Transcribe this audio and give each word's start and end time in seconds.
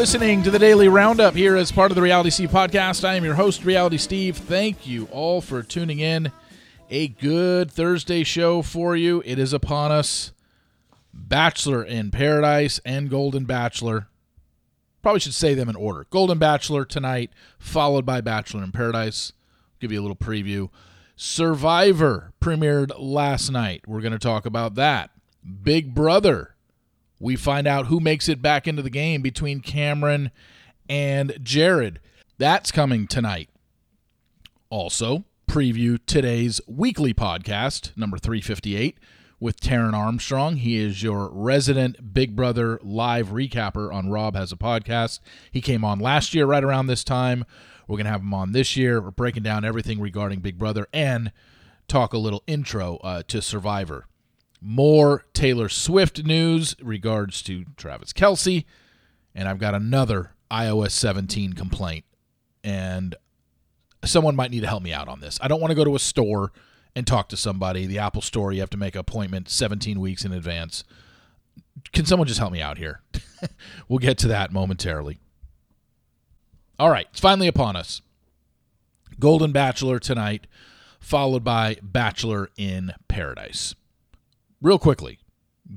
Listening 0.00 0.42
to 0.44 0.50
the 0.50 0.58
Daily 0.58 0.88
Roundup 0.88 1.34
here 1.34 1.56
as 1.56 1.70
part 1.70 1.90
of 1.90 1.94
the 1.94 2.00
Reality 2.00 2.30
Steve 2.30 2.50
podcast. 2.50 3.06
I 3.06 3.16
am 3.16 3.24
your 3.24 3.34
host, 3.34 3.66
Reality 3.66 3.98
Steve. 3.98 4.34
Thank 4.34 4.86
you 4.86 5.06
all 5.12 5.42
for 5.42 5.62
tuning 5.62 6.00
in. 6.00 6.32
A 6.88 7.08
good 7.08 7.70
Thursday 7.70 8.24
show 8.24 8.62
for 8.62 8.96
you. 8.96 9.22
It 9.26 9.38
is 9.38 9.52
upon 9.52 9.92
us. 9.92 10.32
Bachelor 11.12 11.84
in 11.84 12.10
Paradise 12.10 12.80
and 12.82 13.10
Golden 13.10 13.44
Bachelor. 13.44 14.08
Probably 15.02 15.20
should 15.20 15.34
say 15.34 15.52
them 15.52 15.68
in 15.68 15.76
order. 15.76 16.06
Golden 16.08 16.38
Bachelor 16.38 16.86
tonight, 16.86 17.30
followed 17.58 18.06
by 18.06 18.22
Bachelor 18.22 18.64
in 18.64 18.72
Paradise. 18.72 19.34
give 19.80 19.92
you 19.92 20.00
a 20.00 20.02
little 20.02 20.16
preview. 20.16 20.70
Survivor 21.14 22.32
premiered 22.40 22.90
last 22.98 23.50
night. 23.50 23.82
We're 23.86 24.00
going 24.00 24.12
to 24.14 24.18
talk 24.18 24.46
about 24.46 24.76
that. 24.76 25.10
Big 25.62 25.94
Brother 25.94 26.54
we 27.20 27.36
find 27.36 27.68
out 27.68 27.86
who 27.86 28.00
makes 28.00 28.28
it 28.28 28.40
back 28.42 28.66
into 28.66 28.82
the 28.82 28.90
game 28.90 29.20
between 29.20 29.60
Cameron 29.60 30.30
and 30.88 31.38
Jared. 31.42 32.00
That's 32.38 32.72
coming 32.72 33.06
tonight. 33.06 33.50
Also, 34.70 35.24
preview 35.46 35.98
today's 36.06 36.60
weekly 36.66 37.12
podcast, 37.12 37.94
number 37.96 38.16
358, 38.16 38.98
with 39.38 39.60
Taran 39.60 39.92
Armstrong. 39.92 40.56
He 40.56 40.78
is 40.78 41.02
your 41.02 41.28
resident 41.30 42.14
Big 42.14 42.34
Brother 42.34 42.80
live 42.82 43.28
recapper 43.28 43.92
on 43.92 44.08
Rob 44.10 44.34
Has 44.34 44.50
a 44.50 44.56
Podcast. 44.56 45.20
He 45.52 45.60
came 45.60 45.84
on 45.84 45.98
last 45.98 46.34
year, 46.34 46.46
right 46.46 46.64
around 46.64 46.86
this 46.86 47.04
time. 47.04 47.44
We're 47.86 47.96
going 47.96 48.06
to 48.06 48.12
have 48.12 48.22
him 48.22 48.32
on 48.32 48.52
this 48.52 48.76
year. 48.76 49.00
We're 49.00 49.10
breaking 49.10 49.42
down 49.42 49.64
everything 49.64 50.00
regarding 50.00 50.40
Big 50.40 50.58
Brother 50.58 50.86
and 50.92 51.32
talk 51.88 52.14
a 52.14 52.18
little 52.18 52.42
intro 52.46 52.96
uh, 52.98 53.24
to 53.28 53.42
Survivor 53.42 54.06
more 54.60 55.24
Taylor 55.32 55.68
Swift 55.68 56.24
news 56.24 56.76
regards 56.82 57.42
to 57.42 57.64
Travis 57.76 58.12
Kelce, 58.12 58.64
and 59.34 59.48
I've 59.48 59.58
got 59.58 59.74
another 59.74 60.32
iOS 60.50 60.90
17 60.92 61.54
complaint. 61.54 62.04
And 62.62 63.14
someone 64.04 64.36
might 64.36 64.50
need 64.50 64.60
to 64.60 64.66
help 64.66 64.82
me 64.82 64.92
out 64.92 65.08
on 65.08 65.20
this. 65.20 65.38
I 65.40 65.48
don't 65.48 65.60
want 65.60 65.70
to 65.70 65.74
go 65.74 65.84
to 65.84 65.94
a 65.94 66.00
store 66.00 66.52
and 66.94 67.06
talk 67.06 67.28
to 67.30 67.36
somebody. 67.36 67.86
The 67.86 67.98
Apple 67.98 68.22
store, 68.22 68.52
you 68.52 68.60
have 68.60 68.70
to 68.70 68.76
make 68.76 68.94
an 68.94 69.00
appointment 69.00 69.48
17 69.48 70.00
weeks 70.00 70.24
in 70.24 70.32
advance. 70.32 70.84
Can 71.92 72.04
someone 72.04 72.28
just 72.28 72.40
help 72.40 72.52
me 72.52 72.60
out 72.60 72.78
here? 72.78 73.00
we'll 73.88 73.98
get 73.98 74.18
to 74.18 74.28
that 74.28 74.52
momentarily. 74.52 75.18
All 76.78 76.90
right, 76.90 77.06
it's 77.10 77.20
finally 77.20 77.48
upon 77.48 77.76
us. 77.76 78.02
Golden 79.18 79.52
Bachelor 79.52 79.98
tonight, 79.98 80.46
followed 80.98 81.44
by 81.44 81.76
Bachelor 81.82 82.50
in 82.56 82.92
Paradise 83.06 83.74
real 84.60 84.78
quickly, 84.78 85.18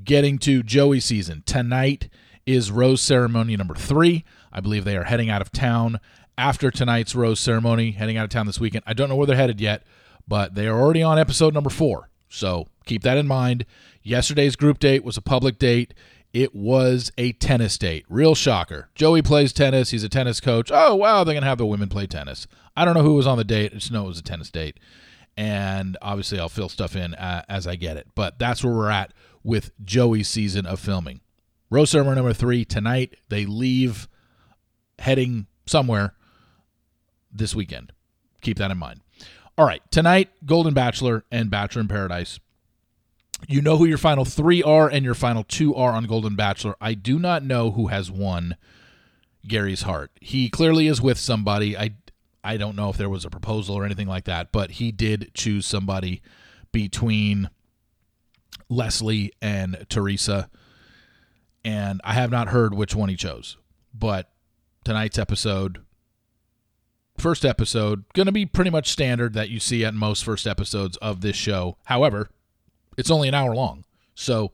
getting 0.03 0.37
to 0.39 0.63
Joey 0.63 0.99
season 0.99 1.43
tonight 1.45 2.09
is 2.45 2.71
rose 2.71 3.01
ceremony 3.01 3.55
number 3.55 3.75
three. 3.75 4.25
I 4.51 4.59
believe 4.59 4.85
they 4.85 4.97
are 4.97 5.05
heading 5.05 5.29
out 5.29 5.41
of 5.41 5.51
town 5.51 5.99
after 6.37 6.71
tonight's 6.71 7.15
rose 7.15 7.39
ceremony, 7.39 7.91
heading 7.91 8.17
out 8.17 8.25
of 8.25 8.29
town 8.29 8.47
this 8.47 8.59
weekend. 8.59 8.83
I 8.85 8.93
don't 8.93 9.09
know 9.09 9.15
where 9.15 9.27
they're 9.27 9.35
headed 9.35 9.61
yet, 9.61 9.83
but 10.27 10.55
they 10.55 10.67
are 10.67 10.79
already 10.79 11.03
on 11.03 11.17
episode 11.17 11.53
number 11.53 11.69
four. 11.69 12.09
So 12.29 12.67
keep 12.85 13.03
that 13.03 13.17
in 13.17 13.27
mind. 13.27 13.65
Yesterday's 14.01 14.55
group 14.55 14.79
date 14.79 15.03
was 15.03 15.17
a 15.17 15.21
public 15.21 15.57
date. 15.57 15.93
It 16.33 16.55
was 16.55 17.11
a 17.17 17.31
tennis 17.33 17.77
date. 17.77 18.05
Real 18.09 18.33
shocker. 18.33 18.89
Joey 18.95 19.21
plays 19.21 19.53
tennis. 19.53 19.91
He's 19.91 20.03
a 20.03 20.09
tennis 20.09 20.39
coach. 20.39 20.71
Oh, 20.73 20.95
wow, 20.95 21.23
they're 21.23 21.35
going 21.35 21.43
to 21.43 21.47
have 21.49 21.59
the 21.59 21.65
women 21.65 21.89
play 21.89 22.07
tennis. 22.07 22.47
I 22.75 22.85
don't 22.85 22.95
know 22.95 23.03
who 23.03 23.13
was 23.13 23.27
on 23.27 23.37
the 23.37 23.43
date. 23.43 23.71
I 23.71 23.75
just 23.75 23.91
know 23.91 24.05
it 24.05 24.07
was 24.07 24.19
a 24.19 24.23
tennis 24.23 24.49
date 24.49 24.79
and 25.37 25.97
obviously 26.01 26.39
I'll 26.39 26.49
fill 26.49 26.69
stuff 26.69 26.95
in 26.95 27.13
uh, 27.15 27.43
as 27.49 27.67
I 27.67 27.75
get 27.75 27.97
it. 27.97 28.07
But 28.15 28.39
that's 28.39 28.63
where 28.63 28.73
we're 28.73 28.89
at 28.89 29.13
with 29.43 29.71
Joey's 29.83 30.27
season 30.27 30.65
of 30.65 30.79
filming. 30.79 31.21
Rose 31.69 31.89
ceremony 31.89 32.17
number 32.17 32.33
three 32.33 32.65
tonight. 32.65 33.15
They 33.29 33.45
leave 33.45 34.07
heading 34.99 35.47
somewhere 35.65 36.13
this 37.31 37.55
weekend. 37.55 37.91
Keep 38.41 38.57
that 38.57 38.71
in 38.71 38.77
mind. 38.77 39.01
All 39.57 39.65
right, 39.65 39.81
tonight, 39.91 40.29
Golden 40.45 40.73
Bachelor 40.73 41.25
and 41.31 41.49
Bachelor 41.49 41.81
in 41.81 41.87
Paradise. 41.87 42.39
You 43.47 43.61
know 43.61 43.77
who 43.77 43.85
your 43.85 43.97
final 43.97 44.25
three 44.25 44.63
are 44.63 44.87
and 44.87 45.03
your 45.03 45.13
final 45.13 45.43
two 45.43 45.75
are 45.75 45.91
on 45.91 46.05
Golden 46.05 46.35
Bachelor. 46.35 46.75
I 46.79 46.93
do 46.93 47.19
not 47.19 47.43
know 47.43 47.71
who 47.71 47.87
has 47.87 48.09
won 48.09 48.55
Gary's 49.47 49.81
heart. 49.81 50.11
He 50.21 50.49
clearly 50.49 50.87
is 50.87 51.01
with 51.01 51.17
somebody. 51.17 51.77
I 51.77 51.95
I 52.43 52.57
don't 52.57 52.75
know 52.75 52.89
if 52.89 52.97
there 52.97 53.09
was 53.09 53.25
a 53.25 53.29
proposal 53.29 53.75
or 53.75 53.85
anything 53.85 54.07
like 54.07 54.25
that, 54.25 54.51
but 54.51 54.71
he 54.71 54.91
did 54.91 55.31
choose 55.33 55.65
somebody 55.65 56.21
between 56.71 57.49
Leslie 58.69 59.31
and 59.41 59.85
Teresa. 59.89 60.49
And 61.63 62.01
I 62.03 62.13
have 62.13 62.31
not 62.31 62.49
heard 62.49 62.73
which 62.73 62.93
one 62.93 63.09
he 63.09 63.15
chose. 63.15 63.57
But 63.93 64.29
tonight's 64.83 65.17
episode, 65.17 65.81
first 67.17 67.45
episode, 67.45 68.03
going 68.13 68.25
to 68.25 68.33
be 68.33 68.45
pretty 68.45 68.71
much 68.71 68.89
standard 68.89 69.33
that 69.33 69.49
you 69.49 69.59
see 69.59 69.85
at 69.85 69.93
most 69.93 70.25
first 70.25 70.45
episodes 70.45 70.97
of 70.97 71.21
this 71.21 71.37
show. 71.37 71.77
However, 71.85 72.29
it's 72.97 73.11
only 73.11 73.29
an 73.29 73.33
hour 73.33 73.55
long. 73.55 73.85
So 74.15 74.51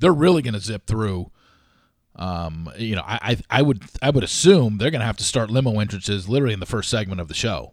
they're 0.00 0.12
really 0.12 0.42
going 0.42 0.54
to 0.54 0.60
zip 0.60 0.86
through 0.86 1.30
um, 2.16 2.70
you 2.76 2.94
know, 2.94 3.02
I, 3.04 3.18
I 3.22 3.58
I 3.58 3.62
would 3.62 3.84
I 4.02 4.10
would 4.10 4.24
assume 4.24 4.78
they're 4.78 4.90
going 4.90 5.00
to 5.00 5.06
have 5.06 5.16
to 5.18 5.24
start 5.24 5.50
limo 5.50 5.78
entrances 5.78 6.28
literally 6.28 6.54
in 6.54 6.60
the 6.60 6.66
first 6.66 6.90
segment 6.90 7.20
of 7.20 7.28
the 7.28 7.34
show. 7.34 7.72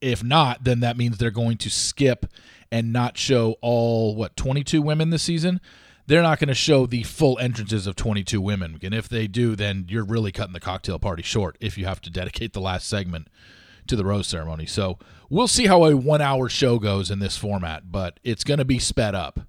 If 0.00 0.22
not, 0.22 0.64
then 0.64 0.80
that 0.80 0.96
means 0.96 1.18
they're 1.18 1.30
going 1.30 1.56
to 1.58 1.70
skip 1.70 2.26
and 2.70 2.92
not 2.92 3.16
show 3.16 3.56
all 3.60 4.14
what 4.14 4.36
22 4.36 4.82
women 4.82 5.10
this 5.10 5.22
season. 5.22 5.60
They're 6.06 6.22
not 6.22 6.38
going 6.38 6.48
to 6.48 6.54
show 6.54 6.86
the 6.86 7.02
full 7.02 7.36
entrances 7.40 7.88
of 7.88 7.96
22 7.96 8.40
women, 8.40 8.78
and 8.80 8.94
if 8.94 9.08
they 9.08 9.26
do, 9.26 9.56
then 9.56 9.86
you're 9.88 10.04
really 10.04 10.30
cutting 10.30 10.52
the 10.52 10.60
cocktail 10.60 11.00
party 11.00 11.24
short 11.24 11.58
if 11.60 11.76
you 11.76 11.84
have 11.86 12.00
to 12.02 12.10
dedicate 12.10 12.52
the 12.52 12.60
last 12.60 12.88
segment 12.88 13.26
to 13.88 13.96
the 13.96 14.04
rose 14.04 14.28
ceremony. 14.28 14.66
So 14.66 14.98
we'll 15.28 15.48
see 15.48 15.66
how 15.66 15.84
a 15.84 15.96
one-hour 15.96 16.48
show 16.48 16.78
goes 16.78 17.10
in 17.10 17.18
this 17.18 17.36
format, 17.36 17.90
but 17.90 18.20
it's 18.22 18.44
going 18.44 18.58
to 18.58 18.64
be 18.64 18.78
sped 18.78 19.16
up. 19.16 19.40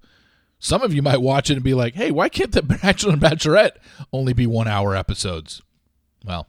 Some 0.58 0.82
of 0.82 0.92
you 0.92 1.02
might 1.02 1.20
watch 1.20 1.50
it 1.50 1.54
and 1.54 1.62
be 1.62 1.74
like, 1.74 1.94
hey, 1.94 2.10
why 2.10 2.28
can't 2.28 2.52
The 2.52 2.62
Bachelor 2.62 3.12
and 3.12 3.22
Bachelorette 3.22 3.76
only 4.12 4.32
be 4.32 4.46
one 4.46 4.68
hour 4.68 4.94
episodes? 4.94 5.62
Well, 6.24 6.48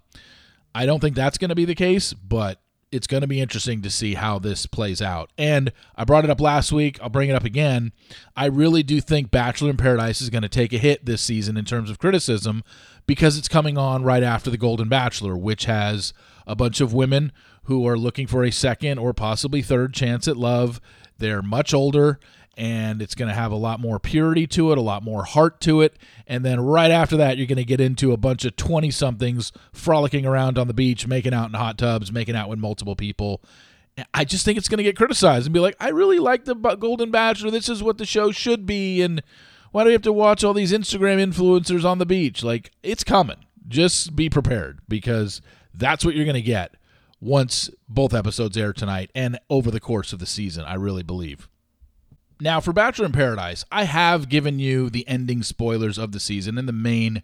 I 0.73 0.85
don't 0.85 0.99
think 0.99 1.15
that's 1.15 1.37
going 1.37 1.49
to 1.49 1.55
be 1.55 1.65
the 1.65 1.75
case, 1.75 2.13
but 2.13 2.61
it's 2.91 3.07
going 3.07 3.21
to 3.21 3.27
be 3.27 3.39
interesting 3.39 3.81
to 3.83 3.89
see 3.89 4.15
how 4.15 4.39
this 4.39 4.65
plays 4.65 5.01
out. 5.01 5.31
And 5.37 5.71
I 5.95 6.05
brought 6.05 6.23
it 6.23 6.31
up 6.31 6.41
last 6.41 6.71
week. 6.71 6.99
I'll 7.01 7.09
bring 7.09 7.29
it 7.29 7.35
up 7.35 7.43
again. 7.43 7.91
I 8.35 8.45
really 8.45 8.81
do 8.81 8.99
think 8.99 9.29
Bachelor 9.29 9.69
in 9.69 9.77
Paradise 9.77 10.21
is 10.21 10.31
going 10.31 10.41
to 10.41 10.49
take 10.49 10.73
a 10.73 10.79
hit 10.79 11.05
this 11.05 11.21
season 11.21 11.55
in 11.55 11.65
terms 11.65 11.91
of 11.91 11.99
criticism 11.99 12.63
because 13.05 13.37
it's 13.37 13.47
coming 13.47 13.77
on 13.77 14.03
right 14.03 14.23
after 14.23 14.49
The 14.49 14.57
Golden 14.57 14.89
Bachelor, 14.89 15.37
which 15.37 15.65
has 15.65 16.13
a 16.47 16.55
bunch 16.55 16.81
of 16.81 16.93
women 16.93 17.31
who 17.63 17.87
are 17.87 17.97
looking 17.97 18.25
for 18.25 18.43
a 18.43 18.51
second 18.51 18.97
or 18.97 19.13
possibly 19.13 19.61
third 19.61 19.93
chance 19.93 20.27
at 20.27 20.37
love. 20.37 20.81
They're 21.19 21.43
much 21.43 21.73
older 21.73 22.19
and 22.59 23.01
it's 23.01 23.15
going 23.15 23.29
to 23.29 23.33
have 23.33 23.53
a 23.53 23.55
lot 23.55 23.79
more 23.79 23.99
purity 23.99 24.45
to 24.45 24.73
it, 24.73 24.77
a 24.77 24.81
lot 24.81 25.01
more 25.01 25.23
heart 25.23 25.61
to 25.61 25.79
it. 25.81 25.97
And 26.27 26.43
then 26.43 26.59
right 26.59 26.91
after 26.91 27.15
that, 27.15 27.37
you're 27.37 27.47
going 27.47 27.55
to 27.55 27.63
get 27.63 27.79
into 27.79 28.11
a 28.11 28.17
bunch 28.17 28.43
of 28.43 28.57
20 28.57 28.91
somethings 28.91 29.53
frolicking 29.71 30.25
around 30.25 30.59
on 30.59 30.67
the 30.67 30.73
beach, 30.73 31.07
making 31.07 31.33
out 31.33 31.47
in 31.47 31.53
hot 31.53 31.77
tubs, 31.77 32.11
making 32.11 32.35
out 32.35 32.49
with 32.49 32.59
multiple 32.59 32.97
people. 32.97 33.41
I 34.13 34.25
just 34.25 34.43
think 34.43 34.57
it's 34.57 34.67
going 34.67 34.79
to 34.79 34.83
get 34.83 34.97
criticized 34.97 35.45
and 35.45 35.53
be 35.53 35.61
like, 35.61 35.77
I 35.79 35.89
really 35.89 36.19
like 36.19 36.43
the 36.43 36.53
Golden 36.53 37.11
Bachelor. 37.11 37.49
This 37.49 37.69
is 37.69 37.81
what 37.81 37.97
the 37.97 38.05
show 38.05 38.31
should 38.31 38.65
be. 38.65 39.01
And 39.01 39.23
why 39.71 39.83
do 39.83 39.87
we 39.87 39.93
have 39.93 40.01
to 40.01 40.13
watch 40.13 40.43
all 40.43 40.53
these 40.53 40.73
Instagram 40.73 41.23
influencers 41.23 41.85
on 41.85 41.97
the 41.97 42.05
beach? 42.05 42.43
Like, 42.43 42.71
it's 42.83 43.05
coming. 43.05 43.37
Just 43.69 44.17
be 44.17 44.29
prepared 44.29 44.79
because 44.89 45.41
that's 45.73 46.03
what 46.03 46.13
you're 46.13 46.25
going 46.25 46.33
to 46.33 46.41
get 46.41 46.75
once 47.21 47.69
both 47.87 48.13
episodes 48.13 48.57
air 48.57 48.73
tonight 48.73 49.11
and 49.15 49.39
over 49.49 49.71
the 49.71 49.79
course 49.79 50.11
of 50.11 50.19
the 50.19 50.25
season, 50.25 50.65
I 50.65 50.73
really 50.73 51.03
believe. 51.03 51.47
Now, 52.41 52.61
for 52.61 52.71
Bachelor 52.71 53.07
in 53.07 53.11
Paradise, 53.11 53.65
I 53.69 53.83
have 53.83 54.29
given 54.29 54.59
you 54.59 54.89
the 54.89 55.05
ending 55.09 55.43
spoilers 55.43 55.97
of 55.97 56.13
the 56.13 56.21
season 56.21 56.57
and 56.57 56.69
the 56.69 56.73
main 56.73 57.21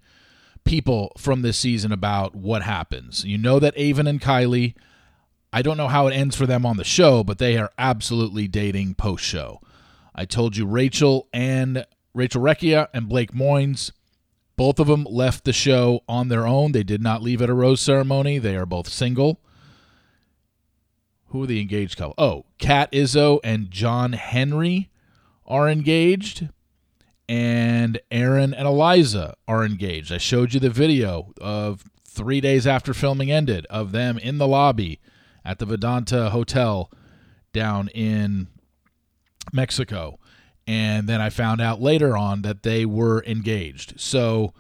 people 0.66 1.14
from 1.18 1.42
this 1.42 1.58
season 1.58 1.94
about 1.94 2.36
what 2.36 2.64
happens. 2.64 3.24
You 3.24 3.38
know 3.38 3.58
that 3.60 3.78
Aven 3.78 4.08
and 4.08 4.20
Kylee, 4.20 4.74
I 5.54 5.62
don't 5.62 5.78
know 5.78 5.88
how 5.88 6.08
it 6.08 6.14
ends 6.14 6.36
for 6.36 6.46
them 6.46 6.66
on 6.66 6.76
the 6.76 6.84
show, 6.84 7.24
but 7.24 7.38
they 7.38 7.56
are 7.56 7.72
absolutely 7.78 8.50
dating 8.50 8.96
post 8.96 9.24
show. 9.24 9.62
I 10.14 10.26
told 10.26 10.58
you 10.58 10.66
Rachel 10.66 11.30
and 11.32 11.86
Rachel 12.14 12.42
Recchia 12.42 12.90
and 12.94 13.08
Blake 13.08 13.32
Moynes, 13.32 13.92
both 14.58 14.80
of 14.80 14.88
them 14.88 15.06
left 15.10 15.46
the 15.46 15.54
show 15.54 16.02
on 16.10 16.28
their 16.28 16.46
own. 16.46 16.74
They 16.74 16.84
did 16.84 17.02
not 17.02 17.22
leave 17.22 17.42
at 17.42 17.50
a 17.50 17.54
rose 17.54 17.80
ceremony. 17.80 18.38
They 18.38 18.58
are 18.58 18.66
both 18.66 18.90
single. 18.90 19.40
Who 21.28 21.44
are 21.44 21.48
the 21.48 21.62
engaged 21.62 21.98
couple? 21.98 22.16
Oh, 22.18 22.46
Kat 22.58 22.92
Izzo 22.92 23.40
and 23.46 23.72
John 23.72 24.14
Henry 24.14 24.90
are 25.46 25.70
engaged 25.70 26.50
and 27.28 28.00
Aaron 28.12 28.54
and 28.54 28.68
Eliza 28.68 29.36
are 29.48 29.66
engaged. 29.66 30.12
I 30.12 30.18
showed 30.18 30.54
you 30.54 30.60
the 30.60 30.70
video 30.70 31.34
of 31.42 31.84
three 32.08 32.40
days 32.40 32.68
after 32.68 32.94
filming 32.94 33.32
ended 33.32 33.66
of 33.70 33.92
them 33.92 34.18
in 34.18 34.38
the 34.38 34.48
lobby 34.48 35.00
at 35.44 35.60
the 35.60 35.66
Vidanta 35.66 36.30
Hotel 36.30 36.92
down 37.54 37.88
in 37.90 38.48
Mexico. 39.52 40.20
And 40.68 41.08
then 41.08 41.22
I 41.22 41.30
found 41.30 41.62
out 41.62 41.82
later 41.82 42.18
on 42.18 42.42
that 42.42 42.64
they 42.64 42.86
were 42.86 43.24
engaged. 43.26 44.00
So 44.00 44.54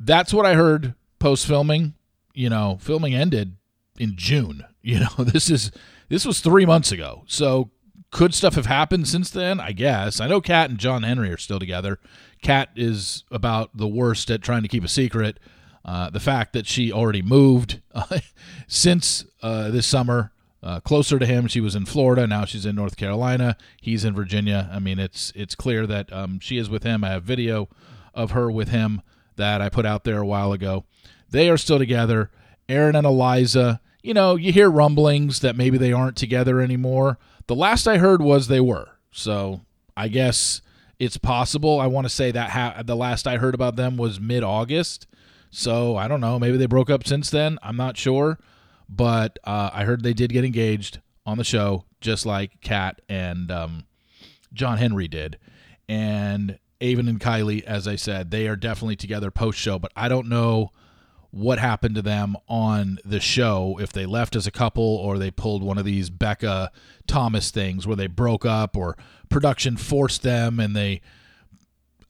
that's 0.00 0.32
what 0.32 0.46
I 0.46 0.54
heard 0.54 0.94
post 1.18 1.46
filming. 1.46 1.94
You 2.34 2.50
know, 2.50 2.78
filming 2.80 3.14
ended 3.14 3.56
in 3.98 4.14
June. 4.16 4.64
You 4.80 5.00
know, 5.00 5.24
this 5.24 5.50
is 5.50 5.70
this 6.08 6.24
was 6.24 6.40
three 6.40 6.64
months 6.64 6.92
ago. 6.92 7.24
So 7.26 7.72
could 8.10 8.34
stuff 8.34 8.54
have 8.54 8.66
happened 8.66 9.08
since 9.08 9.30
then? 9.30 9.60
I 9.60 9.72
guess. 9.72 10.20
I 10.20 10.28
know 10.28 10.40
Kat 10.40 10.70
and 10.70 10.78
John 10.78 11.02
Henry 11.02 11.30
are 11.30 11.36
still 11.36 11.58
together. 11.58 11.98
Kat 12.42 12.70
is 12.76 13.24
about 13.30 13.76
the 13.76 13.88
worst 13.88 14.30
at 14.30 14.42
trying 14.42 14.62
to 14.62 14.68
keep 14.68 14.84
a 14.84 14.88
secret. 14.88 15.38
Uh, 15.84 16.10
the 16.10 16.20
fact 16.20 16.52
that 16.52 16.66
she 16.66 16.92
already 16.92 17.22
moved 17.22 17.80
uh, 17.94 18.18
since 18.66 19.24
uh, 19.42 19.70
this 19.70 19.86
summer 19.86 20.32
uh, 20.62 20.80
closer 20.80 21.18
to 21.18 21.26
him. 21.26 21.46
She 21.46 21.60
was 21.60 21.74
in 21.74 21.86
Florida. 21.86 22.26
Now 22.26 22.44
she's 22.44 22.66
in 22.66 22.74
North 22.74 22.96
Carolina. 22.96 23.56
He's 23.80 24.04
in 24.04 24.14
Virginia. 24.14 24.68
I 24.72 24.78
mean, 24.78 24.98
it's 24.98 25.32
it's 25.34 25.54
clear 25.54 25.86
that 25.86 26.12
um, 26.12 26.40
she 26.40 26.58
is 26.58 26.68
with 26.68 26.82
him. 26.82 27.04
I 27.04 27.10
have 27.10 27.22
video 27.22 27.68
of 28.14 28.32
her 28.32 28.50
with 28.50 28.68
him 28.68 29.02
that 29.36 29.62
I 29.62 29.68
put 29.68 29.86
out 29.86 30.04
there 30.04 30.18
a 30.18 30.26
while 30.26 30.52
ago. 30.52 30.84
They 31.30 31.48
are 31.48 31.56
still 31.56 31.78
together. 31.78 32.30
Aaron 32.68 32.96
and 32.96 33.06
Eliza. 33.06 33.80
You 34.02 34.14
know, 34.14 34.36
you 34.36 34.52
hear 34.52 34.70
rumblings 34.70 35.40
that 35.40 35.56
maybe 35.56 35.78
they 35.78 35.92
aren't 35.92 36.16
together 36.16 36.60
anymore. 36.60 37.18
The 37.48 37.56
last 37.56 37.88
I 37.88 37.98
heard 37.98 38.22
was 38.22 38.46
they 38.46 38.60
were. 38.60 38.90
So 39.10 39.62
I 39.96 40.08
guess 40.08 40.60
it's 40.98 41.16
possible. 41.16 41.80
I 41.80 41.86
want 41.86 42.04
to 42.04 42.14
say 42.14 42.30
that 42.30 42.50
ha- 42.50 42.82
the 42.84 42.94
last 42.94 43.26
I 43.26 43.38
heard 43.38 43.54
about 43.54 43.76
them 43.76 43.96
was 43.96 44.20
mid 44.20 44.44
August. 44.44 45.06
So 45.50 45.96
I 45.96 46.08
don't 46.08 46.20
know. 46.20 46.38
Maybe 46.38 46.58
they 46.58 46.66
broke 46.66 46.90
up 46.90 47.06
since 47.06 47.30
then. 47.30 47.58
I'm 47.62 47.76
not 47.76 47.96
sure. 47.96 48.38
But 48.88 49.38
uh, 49.44 49.70
I 49.72 49.84
heard 49.84 50.02
they 50.02 50.14
did 50.14 50.32
get 50.32 50.44
engaged 50.44 51.00
on 51.26 51.38
the 51.38 51.44
show, 51.44 51.84
just 52.00 52.24
like 52.24 52.60
Kat 52.60 53.00
and 53.08 53.50
um, 53.50 53.86
John 54.52 54.78
Henry 54.78 55.08
did. 55.08 55.38
And 55.88 56.58
Aven 56.80 57.08
and 57.08 57.18
Kylee, 57.20 57.64
as 57.64 57.88
I 57.88 57.96
said, 57.96 58.30
they 58.30 58.46
are 58.46 58.56
definitely 58.56 58.96
together 58.96 59.30
post 59.30 59.58
show, 59.58 59.78
but 59.78 59.92
I 59.96 60.08
don't 60.08 60.28
know 60.28 60.70
what 61.30 61.58
happened 61.58 61.94
to 61.94 62.02
them 62.02 62.36
on 62.48 62.98
the 63.04 63.20
show 63.20 63.78
if 63.80 63.92
they 63.92 64.06
left 64.06 64.34
as 64.34 64.46
a 64.46 64.50
couple 64.50 64.82
or 64.82 65.18
they 65.18 65.30
pulled 65.30 65.62
one 65.62 65.78
of 65.78 65.84
these 65.84 66.08
Becca 66.08 66.72
Thomas 67.06 67.50
things 67.50 67.86
where 67.86 67.96
they 67.96 68.06
broke 68.06 68.46
up 68.46 68.76
or 68.76 68.96
production 69.28 69.76
forced 69.76 70.22
them 70.22 70.58
and 70.58 70.74
they 70.74 71.02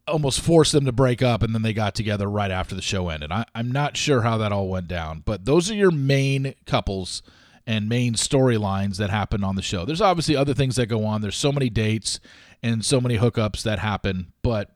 almost 0.06 0.40
forced 0.40 0.72
them 0.72 0.84
to 0.84 0.92
break 0.92 1.20
up 1.20 1.42
and 1.42 1.54
then 1.54 1.62
they 1.62 1.72
got 1.72 1.94
together 1.94 2.28
right 2.30 2.50
after 2.50 2.74
the 2.74 2.82
show 2.82 3.08
ended. 3.08 3.32
I, 3.32 3.44
am 3.54 3.72
not 3.72 3.96
sure 3.96 4.22
how 4.22 4.38
that 4.38 4.52
all 4.52 4.68
went 4.68 4.88
down, 4.88 5.22
but 5.24 5.44
those 5.44 5.70
are 5.70 5.74
your 5.74 5.90
main 5.90 6.54
couples 6.64 7.22
and 7.66 7.88
main 7.88 8.14
storylines 8.14 8.96
that 8.96 9.10
happen 9.10 9.44
on 9.44 9.56
the 9.56 9.62
show. 9.62 9.84
There's 9.84 10.00
obviously 10.00 10.36
other 10.36 10.54
things 10.54 10.76
that 10.76 10.86
go 10.86 11.04
on. 11.04 11.20
There's 11.20 11.36
so 11.36 11.52
many 11.52 11.68
dates 11.68 12.20
and 12.62 12.84
so 12.84 13.00
many 13.00 13.18
hookups 13.18 13.62
that 13.64 13.78
happen, 13.78 14.32
but 14.42 14.70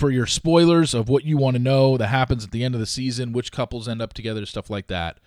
for 0.00 0.10
your 0.10 0.26
spoilers 0.26 0.94
of 0.94 1.08
what 1.08 1.24
you 1.24 1.36
want 1.36 1.54
to 1.54 1.62
know 1.62 1.96
that 1.98 2.08
happens 2.08 2.42
at 2.42 2.50
the 2.50 2.64
end 2.64 2.74
of 2.74 2.80
the 2.80 2.86
season, 2.86 3.32
which 3.32 3.52
couples 3.52 3.86
end 3.86 4.00
up 4.00 4.14
together, 4.14 4.46
stuff 4.46 4.70
like 4.70 4.86
that. 4.86 5.18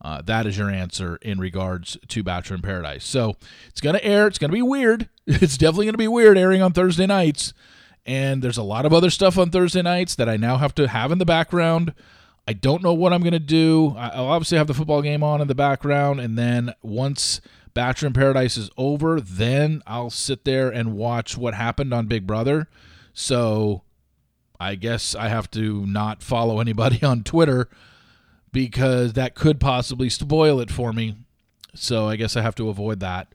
Uh, 0.00 0.22
that 0.22 0.46
is 0.46 0.56
your 0.58 0.70
answer 0.70 1.16
in 1.22 1.38
regards 1.38 1.96
to 2.08 2.22
Bachelor 2.22 2.56
in 2.56 2.62
Paradise. 2.62 3.04
So 3.04 3.36
it's 3.68 3.80
going 3.80 3.94
to 3.94 4.04
air. 4.04 4.26
It's 4.26 4.38
going 4.38 4.50
to 4.50 4.56
be 4.56 4.62
weird. 4.62 5.08
It's 5.26 5.56
definitely 5.56 5.86
going 5.86 5.94
to 5.94 5.98
be 5.98 6.08
weird 6.08 6.36
airing 6.36 6.60
on 6.60 6.74
Thursday 6.74 7.06
nights. 7.06 7.54
And 8.04 8.42
there's 8.42 8.58
a 8.58 8.62
lot 8.62 8.84
of 8.84 8.92
other 8.92 9.08
stuff 9.08 9.38
on 9.38 9.50
Thursday 9.50 9.80
nights 9.80 10.14
that 10.16 10.28
I 10.28 10.36
now 10.36 10.58
have 10.58 10.74
to 10.74 10.86
have 10.86 11.10
in 11.10 11.16
the 11.16 11.24
background. 11.24 11.94
I 12.46 12.52
don't 12.52 12.82
know 12.82 12.92
what 12.92 13.14
I'm 13.14 13.22
going 13.22 13.32
to 13.32 13.38
do. 13.38 13.94
I'll 13.96 14.26
obviously 14.26 14.58
have 14.58 14.66
the 14.66 14.74
football 14.74 15.00
game 15.00 15.22
on 15.22 15.40
in 15.40 15.48
the 15.48 15.54
background. 15.54 16.20
And 16.20 16.36
then 16.36 16.74
once 16.82 17.40
Bachelor 17.72 18.08
in 18.08 18.12
Paradise 18.12 18.58
is 18.58 18.68
over, 18.76 19.18
then 19.18 19.82
I'll 19.86 20.10
sit 20.10 20.44
there 20.44 20.68
and 20.68 20.94
watch 20.94 21.38
what 21.38 21.54
happened 21.54 21.94
on 21.94 22.06
Big 22.06 22.26
Brother. 22.26 22.68
So 23.14 23.82
I 24.64 24.74
guess 24.76 25.14
I 25.14 25.28
have 25.28 25.50
to 25.52 25.86
not 25.86 26.22
follow 26.22 26.60
anybody 26.60 27.02
on 27.04 27.22
Twitter 27.22 27.68
because 28.52 29.12
that 29.14 29.34
could 29.34 29.60
possibly 29.60 30.08
spoil 30.08 30.60
it 30.60 30.70
for 30.70 30.92
me. 30.92 31.16
So 31.74 32.08
I 32.08 32.16
guess 32.16 32.36
I 32.36 32.42
have 32.42 32.54
to 32.56 32.68
avoid 32.68 33.00
that 33.00 33.34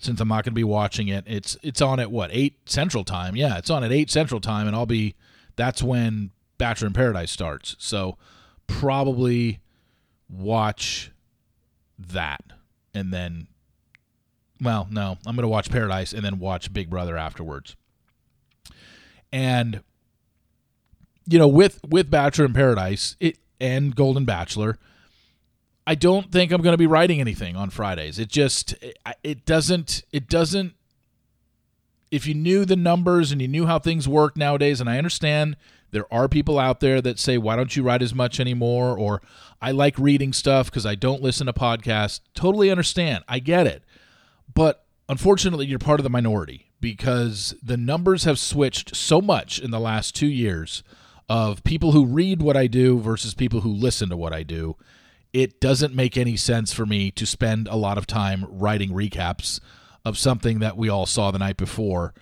since 0.00 0.20
I'm 0.20 0.28
not 0.28 0.44
going 0.44 0.52
to 0.52 0.58
be 0.58 0.64
watching 0.64 1.08
it. 1.08 1.24
It's 1.26 1.56
it's 1.62 1.82
on 1.82 2.00
at 2.00 2.10
what 2.10 2.30
eight 2.32 2.56
Central 2.68 3.04
Time. 3.04 3.36
Yeah, 3.36 3.58
it's 3.58 3.70
on 3.70 3.84
at 3.84 3.92
eight 3.92 4.10
Central 4.10 4.40
Time, 4.40 4.66
and 4.66 4.74
I'll 4.74 4.86
be. 4.86 5.14
That's 5.56 5.82
when 5.82 6.30
Bachelor 6.56 6.86
in 6.86 6.92
Paradise 6.92 7.32
starts. 7.32 7.74
So 7.80 8.16
probably 8.66 9.60
watch 10.28 11.10
that, 11.98 12.42
and 12.94 13.12
then. 13.12 13.48
Well, 14.60 14.88
no, 14.90 15.18
I'm 15.24 15.36
going 15.36 15.42
to 15.42 15.48
watch 15.48 15.70
Paradise 15.70 16.12
and 16.12 16.24
then 16.24 16.40
watch 16.40 16.72
Big 16.72 16.90
Brother 16.90 17.16
afterwards. 17.16 17.76
And 19.30 19.84
you 21.28 21.38
know, 21.38 21.48
with 21.48 21.80
with 21.86 22.10
Bachelor 22.10 22.46
in 22.46 22.54
Paradise 22.54 23.16
it, 23.20 23.38
and 23.60 23.94
Golden 23.94 24.24
Bachelor, 24.24 24.78
I 25.86 25.94
don't 25.94 26.32
think 26.32 26.52
I'm 26.52 26.62
going 26.62 26.72
to 26.72 26.78
be 26.78 26.86
writing 26.86 27.20
anything 27.20 27.54
on 27.54 27.70
Fridays. 27.70 28.18
It 28.18 28.28
just 28.28 28.74
it 29.22 29.44
doesn't 29.44 30.02
it 30.12 30.28
doesn't 30.28 30.74
if 32.10 32.26
you 32.26 32.34
knew 32.34 32.64
the 32.64 32.76
numbers 32.76 33.30
and 33.30 33.42
you 33.42 33.48
knew 33.48 33.66
how 33.66 33.78
things 33.78 34.08
work 34.08 34.36
nowadays 34.36 34.80
and 34.80 34.88
I 34.88 34.96
understand 34.96 35.56
there 35.90 36.12
are 36.12 36.28
people 36.28 36.58
out 36.58 36.80
there 36.80 37.02
that 37.02 37.18
say 37.18 37.36
why 37.36 37.56
don't 37.56 37.76
you 37.76 37.82
write 37.82 38.02
as 38.02 38.14
much 38.14 38.40
anymore 38.40 38.98
or 38.98 39.20
I 39.60 39.72
like 39.72 39.98
reading 39.98 40.32
stuff 40.32 40.70
cuz 40.70 40.86
I 40.86 40.94
don't 40.94 41.22
listen 41.22 41.46
to 41.46 41.52
podcasts. 41.52 42.20
Totally 42.34 42.70
understand. 42.70 43.24
I 43.28 43.38
get 43.38 43.66
it. 43.66 43.82
But 44.54 44.86
unfortunately 45.08 45.66
you're 45.66 45.78
part 45.78 46.00
of 46.00 46.04
the 46.04 46.10
minority 46.10 46.70
because 46.80 47.54
the 47.62 47.76
numbers 47.76 48.24
have 48.24 48.38
switched 48.38 48.96
so 48.96 49.20
much 49.20 49.58
in 49.58 49.70
the 49.70 49.80
last 49.80 50.14
2 50.14 50.26
years 50.26 50.82
of 51.28 51.62
people 51.64 51.92
who 51.92 52.06
read 52.06 52.40
what 52.40 52.56
I 52.56 52.66
do 52.66 52.98
versus 52.98 53.34
people 53.34 53.60
who 53.60 53.72
listen 53.72 54.08
to 54.08 54.16
what 54.16 54.32
I 54.32 54.42
do 54.42 54.76
it 55.32 55.60
doesn't 55.60 55.94
make 55.94 56.16
any 56.16 56.36
sense 56.36 56.72
for 56.72 56.86
me 56.86 57.10
to 57.12 57.26
spend 57.26 57.68
a 57.68 57.76
lot 57.76 57.98
of 57.98 58.06
time 58.06 58.46
writing 58.48 58.90
recaps 58.90 59.60
of 60.04 60.16
something 60.16 60.60
that 60.60 60.76
we 60.76 60.88
all 60.88 61.06
saw 61.06 61.30
the 61.30 61.38
night 61.38 61.56
before 61.56 62.14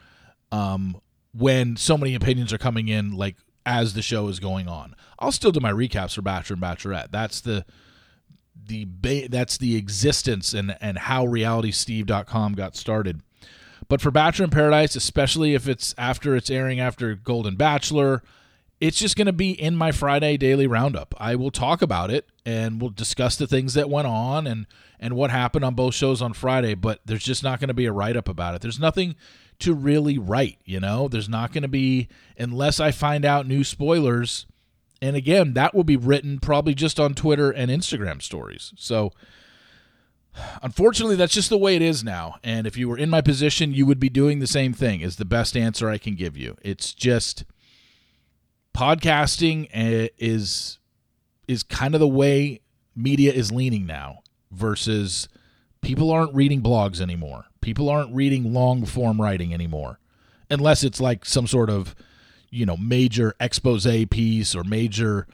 um, 0.50 1.00
when 1.32 1.76
so 1.76 1.97
many 1.97 2.14
opinions 2.14 2.53
are 2.53 2.58
coming 2.58 2.88
in 2.88 3.12
like 3.12 3.37
as 3.64 3.94
the 3.94 4.03
show 4.03 4.29
is 4.29 4.41
going 4.41 4.69
on. 4.69 4.94
I'll 5.19 5.32
still 5.32 5.53
do 5.53 5.60
my 5.60 5.72
recaps 5.72 6.15
for 6.15 6.22
bachelor 6.22 6.55
and 6.55 6.63
bachelorette. 6.63 7.10
That's 7.10 7.41
the 7.41 7.65
the 8.69 8.86
ba- 8.89 9.29
that's 9.29 9.58
the 9.58 9.77
existence 9.77 10.53
and 10.53 10.77
and 10.81 10.98
how 10.98 11.27
realitysteve.com 11.27 12.55
got 12.55 12.75
started. 12.75 13.20
But 13.89 14.01
for 14.01 14.10
bachelor 14.10 14.44
in 14.44 14.51
paradise 14.51 14.96
especially 14.96 15.55
if 15.55 15.69
it's 15.69 15.94
after 15.96 16.34
it's 16.34 16.51
airing 16.51 16.81
after 16.81 17.15
golden 17.15 17.55
bachelor 17.55 18.22
it's 18.80 18.98
just 18.98 19.16
going 19.16 19.26
to 19.26 19.32
be 19.32 19.50
in 19.50 19.74
my 19.74 19.92
Friday 19.92 20.36
daily 20.36 20.66
roundup. 20.66 21.14
I 21.18 21.34
will 21.34 21.50
talk 21.50 21.82
about 21.82 22.10
it 22.10 22.26
and 22.44 22.80
we'll 22.80 22.90
discuss 22.90 23.36
the 23.36 23.46
things 23.46 23.74
that 23.74 23.88
went 23.88 24.06
on 24.06 24.46
and 24.46 24.66
and 24.98 25.14
what 25.14 25.30
happened 25.30 25.64
on 25.64 25.74
both 25.74 25.94
shows 25.94 26.22
on 26.22 26.32
Friday, 26.32 26.74
but 26.74 27.00
there's 27.04 27.24
just 27.24 27.42
not 27.42 27.60
going 27.60 27.68
to 27.68 27.74
be 27.74 27.84
a 27.84 27.92
write 27.92 28.16
up 28.16 28.28
about 28.28 28.54
it. 28.54 28.62
There's 28.62 28.80
nothing 28.80 29.14
to 29.58 29.74
really 29.74 30.16
write, 30.16 30.58
you 30.64 30.80
know? 30.80 31.08
There's 31.08 31.28
not 31.28 31.52
going 31.52 31.62
to 31.62 31.68
be 31.68 32.08
unless 32.38 32.80
I 32.80 32.90
find 32.92 33.24
out 33.24 33.46
new 33.46 33.62
spoilers. 33.62 34.46
And 35.02 35.14
again, 35.14 35.52
that 35.52 35.74
will 35.74 35.84
be 35.84 35.98
written 35.98 36.38
probably 36.38 36.74
just 36.74 36.98
on 36.98 37.14
Twitter 37.14 37.50
and 37.50 37.70
Instagram 37.70 38.22
stories. 38.22 38.72
So 38.76 39.12
unfortunately, 40.62 41.16
that's 41.16 41.34
just 41.34 41.50
the 41.50 41.58
way 41.58 41.76
it 41.76 41.82
is 41.82 42.02
now. 42.02 42.36
And 42.42 42.66
if 42.66 42.78
you 42.78 42.88
were 42.88 42.98
in 42.98 43.10
my 43.10 43.20
position, 43.20 43.74
you 43.74 43.84
would 43.84 44.00
be 44.00 44.08
doing 44.08 44.38
the 44.38 44.46
same 44.46 44.72
thing. 44.72 45.02
Is 45.02 45.16
the 45.16 45.24
best 45.26 45.56
answer 45.56 45.90
I 45.90 45.98
can 45.98 46.14
give 46.14 46.36
you. 46.38 46.56
It's 46.62 46.94
just 46.94 47.44
podcasting 48.76 49.68
eh, 49.72 50.08
is 50.18 50.78
is 51.48 51.62
kind 51.62 51.94
of 51.94 52.00
the 52.00 52.08
way 52.08 52.60
media 52.94 53.32
is 53.32 53.50
leaning 53.50 53.86
now 53.86 54.18
versus 54.50 55.28
people 55.80 56.10
aren't 56.10 56.34
reading 56.34 56.60
blogs 56.60 57.00
anymore. 57.00 57.46
People 57.60 57.88
aren't 57.88 58.14
reading 58.14 58.52
long 58.52 58.84
form 58.84 59.20
writing 59.20 59.54
anymore. 59.54 59.98
Unless 60.50 60.84
it's 60.84 61.00
like 61.00 61.24
some 61.24 61.46
sort 61.46 61.70
of, 61.70 61.94
you 62.50 62.66
know, 62.66 62.76
major 62.76 63.34
expose 63.40 63.86
piece 64.10 64.54
or 64.54 64.62
major 64.62 65.26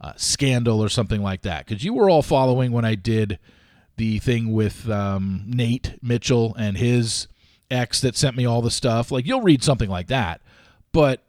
uh, 0.00 0.12
scandal 0.16 0.82
or 0.82 0.88
something 0.88 1.22
like 1.22 1.42
that. 1.42 1.66
Because 1.66 1.82
you 1.82 1.94
were 1.94 2.10
all 2.10 2.22
following 2.22 2.70
when 2.70 2.84
I 2.84 2.94
did 2.94 3.38
the 3.96 4.18
thing 4.18 4.52
with 4.52 4.88
um, 4.88 5.44
Nate 5.46 5.94
Mitchell 6.02 6.54
and 6.56 6.76
his 6.76 7.28
ex 7.70 8.00
that 8.02 8.16
sent 8.16 8.36
me 8.36 8.46
all 8.46 8.62
the 8.62 8.70
stuff. 8.70 9.10
Like, 9.10 9.26
you'll 9.26 9.42
read 9.42 9.64
something 9.64 9.90
like 9.90 10.08
that. 10.08 10.40
But 10.92 11.22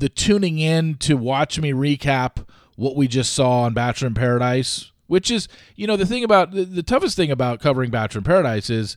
the 0.00 0.08
tuning 0.08 0.58
in 0.58 0.96
to 0.96 1.14
watch 1.14 1.60
me 1.60 1.72
recap 1.72 2.46
what 2.76 2.96
we 2.96 3.06
just 3.06 3.34
saw 3.34 3.62
on 3.62 3.74
Bachelor 3.74 4.08
in 4.08 4.14
Paradise, 4.14 4.90
which 5.06 5.30
is, 5.30 5.46
you 5.76 5.86
know, 5.86 5.96
the 5.96 6.06
thing 6.06 6.24
about 6.24 6.52
the, 6.52 6.64
the 6.64 6.82
toughest 6.82 7.16
thing 7.16 7.30
about 7.30 7.60
covering 7.60 7.90
Bachelor 7.90 8.20
in 8.20 8.24
Paradise 8.24 8.70
is 8.70 8.96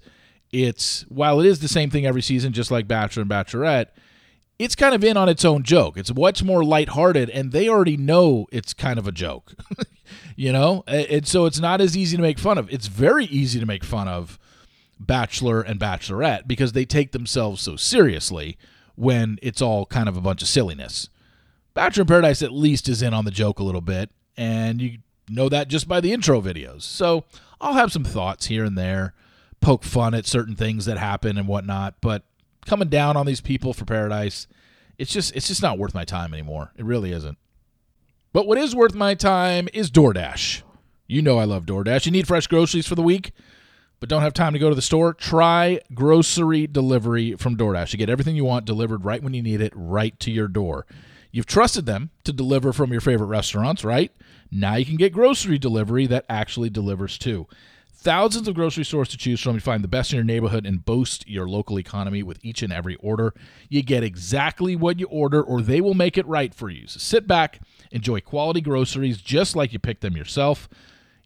it's 0.52 1.02
while 1.10 1.42
it 1.42 1.46
is 1.46 1.60
the 1.60 1.68
same 1.68 1.90
thing 1.90 2.06
every 2.06 2.22
season, 2.22 2.54
just 2.54 2.72
like 2.72 2.88
Bachelor 2.88 3.24
and 3.24 3.30
Bachelorette, 3.30 3.88
it's 4.58 4.76
kind 4.76 4.96
of 4.96 5.04
in 5.04 5.18
on 5.18 5.28
its 5.28 5.44
own 5.44 5.64
joke. 5.64 5.98
It's 5.98 6.12
what's 6.12 6.42
more 6.42 6.64
lighthearted, 6.64 7.30
and 7.30 7.52
they 7.52 7.68
already 7.68 7.98
know 7.98 8.48
it's 8.52 8.74
kind 8.74 8.98
of 8.98 9.06
a 9.06 9.12
joke, 9.12 9.54
you 10.38 10.54
know? 10.54 10.84
And 10.88 11.28
so 11.28 11.46
it's 11.46 11.60
not 11.60 11.82
as 11.82 11.98
easy 11.98 12.16
to 12.16 12.24
make 12.24 12.40
fun 12.40 12.58
of. 12.58 12.72
It's 12.72 12.88
very 12.88 13.26
easy 13.26 13.60
to 13.60 13.66
make 13.66 13.84
fun 13.84 14.08
of 14.08 14.40
Bachelor 15.00 15.62
and 15.62 15.80
Bachelorette 15.80 16.48
because 16.48 16.72
they 16.72 16.86
take 16.86 17.12
themselves 17.12 17.62
so 17.62 17.76
seriously 17.76 18.58
when 18.96 19.40
it's 19.42 19.62
all 19.62 19.86
kind 19.86 20.08
of 20.08 20.18
a 20.18 20.22
bunch 20.22 20.42
of 20.42 20.48
silliness. 20.48 21.10
Bachelor 21.74 22.02
in 22.02 22.08
Paradise 22.08 22.42
at 22.42 22.52
least 22.52 22.88
is 22.88 23.02
in 23.02 23.14
on 23.14 23.26
the 23.26 23.32
joke 23.32 23.60
a 23.60 23.64
little 23.64 23.82
bit, 23.82 24.12
and 24.38 24.82
you 24.82 25.00
know 25.30 25.50
that 25.50 25.68
just 25.68 25.88
by 25.88 26.00
the 26.00 26.14
intro 26.14 26.42
videos. 26.42 26.84
So 26.84 27.24
I'll 27.60 27.74
have 27.74 27.92
some 27.92 28.04
thoughts 28.04 28.48
here 28.48 28.64
and 28.64 28.78
there, 28.78 29.14
poke 29.62 29.84
fun 29.84 30.14
at 30.14 30.26
certain 30.26 30.56
things 30.56 30.86
that 30.86 30.98
happen 30.98 31.38
and 31.38 31.48
whatnot, 31.48 31.96
but 32.02 32.24
coming 32.66 32.90
down 32.90 33.18
on 33.18 33.26
these 33.26 33.42
people 33.42 33.74
for 33.74 33.86
Paradise, 33.86 34.48
it's 34.98 35.12
just 35.12 35.36
it's 35.36 35.48
just 35.48 35.62
not 35.62 35.78
worth 35.78 35.94
my 35.94 36.06
time 36.06 36.34
anymore. 36.34 36.72
It 36.78 36.86
really 36.86 37.12
isn't. 37.12 37.38
But 38.32 38.48
what 38.48 38.58
is 38.58 38.76
worth 38.76 38.94
my 38.94 39.14
time 39.14 39.68
is 39.74 39.92
DoorDash. 39.92 40.64
You 41.08 41.22
know 41.22 41.38
I 41.38 41.44
love 41.44 41.66
DoorDash. 41.66 42.06
You 42.06 42.12
need 42.12 42.28
fresh 42.28 42.48
groceries 42.48 42.88
for 42.88 42.96
the 42.96 43.02
week, 43.02 43.32
but 44.04 44.10
don't 44.10 44.22
have 44.22 44.34
time 44.34 44.52
to 44.52 44.60
go 44.60 44.68
to 44.68 44.76
the 44.76 44.82
store? 44.82 45.14
Try 45.14 45.80
grocery 45.94 46.68
delivery 46.68 47.38
from 47.38 47.56
DoorDash. 47.56 47.94
You 47.94 47.98
get 47.98 48.10
everything 48.10 48.36
you 48.36 48.44
want 48.44 48.66
delivered 48.66 49.06
right 49.06 49.24
when 49.24 49.34
you 49.34 49.42
need 49.42 49.62
it, 49.62 49.72
right 49.74 50.20
to 50.20 50.30
your 50.30 50.50
door. 50.50 50.86
You've 51.32 51.46
trusted 51.46 51.86
them 51.86 52.10
to 52.26 52.34
deliver 52.34 52.74
from 52.74 52.92
your 52.92 53.00
favorite 53.00 53.28
restaurants, 53.28 53.86
right? 53.86 54.12
Now 54.52 54.76
you 54.76 54.84
can 54.84 54.98
get 54.98 55.14
grocery 55.14 55.58
delivery 55.58 56.06
that 56.08 56.26
actually 56.28 56.70
delivers 56.70 57.18
too. 57.18 57.48
Thousands 57.94 58.50
of 58.50 58.56
grocery 58.56 58.84
stores 58.84 59.08
to 59.08 59.18
choose 59.18 59.40
from. 59.40 59.54
You 59.56 59.62
find 59.62 59.82
the 59.82 59.88
best 59.88 60.12
in 60.12 60.18
your 60.18 60.26
neighborhood 60.26 60.66
and 60.66 60.84
boost 60.84 61.26
your 61.30 61.48
local 61.48 61.80
economy 61.80 62.24
with 62.24 62.44
each 62.44 62.62
and 62.62 62.74
every 62.74 62.96
order. 62.96 63.34
You 63.70 63.84
get 63.84 64.04
exactly 64.04 64.76
what 64.76 65.00
you 65.00 65.08
order, 65.08 65.42
or 65.42 65.62
they 65.62 65.80
will 65.80 65.94
make 65.94 66.18
it 66.18 66.28
right 66.28 66.54
for 66.54 66.70
you. 66.70 66.88
So 66.88 67.00
sit 67.00 67.26
back, 67.26 67.62
enjoy 67.90 68.20
quality 68.20 68.60
groceries 68.60 69.22
just 69.22 69.56
like 69.56 69.72
you 69.72 69.80
picked 69.80 70.02
them 70.02 70.18
yourself. 70.18 70.68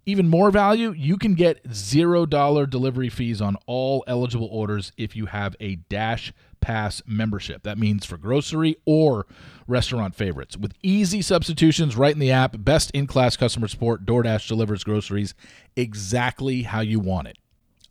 Even 0.08 0.30
more 0.30 0.52
value, 0.52 0.94
you 0.94 1.18
can 1.18 1.34
get 1.34 1.62
$0 1.68 2.70
delivery 2.70 3.10
fees 3.10 3.42
on 3.42 3.58
all 3.66 4.06
eligible 4.08 4.48
orders 4.50 4.94
if 4.96 5.18
you 5.18 5.26
have 5.26 5.54
a 5.60 5.76
Dash 5.76 6.32
Pass 6.62 7.02
membership. 7.06 7.64
That 7.64 7.78
means 7.78 8.06
for 8.06 8.18
grocery 8.18 8.78
or 8.86 9.28
restaurant 9.68 10.16
favorites. 10.16 10.56
With 10.56 10.74
easy 10.82 11.22
substitutions 11.22 11.98
right 11.98 12.14
in 12.14 12.20
the 12.20 12.32
app, 12.32 12.56
best 12.58 12.90
in 12.92 13.06
class 13.06 13.36
customer 13.36 13.68
support, 13.68 14.06
DoorDash 14.06 14.48
delivers 14.48 14.86
groceries 14.86 15.36
exactly 15.76 16.64
how 16.64 16.80
you 16.80 17.02
want 17.02 17.28
it. 17.28 17.38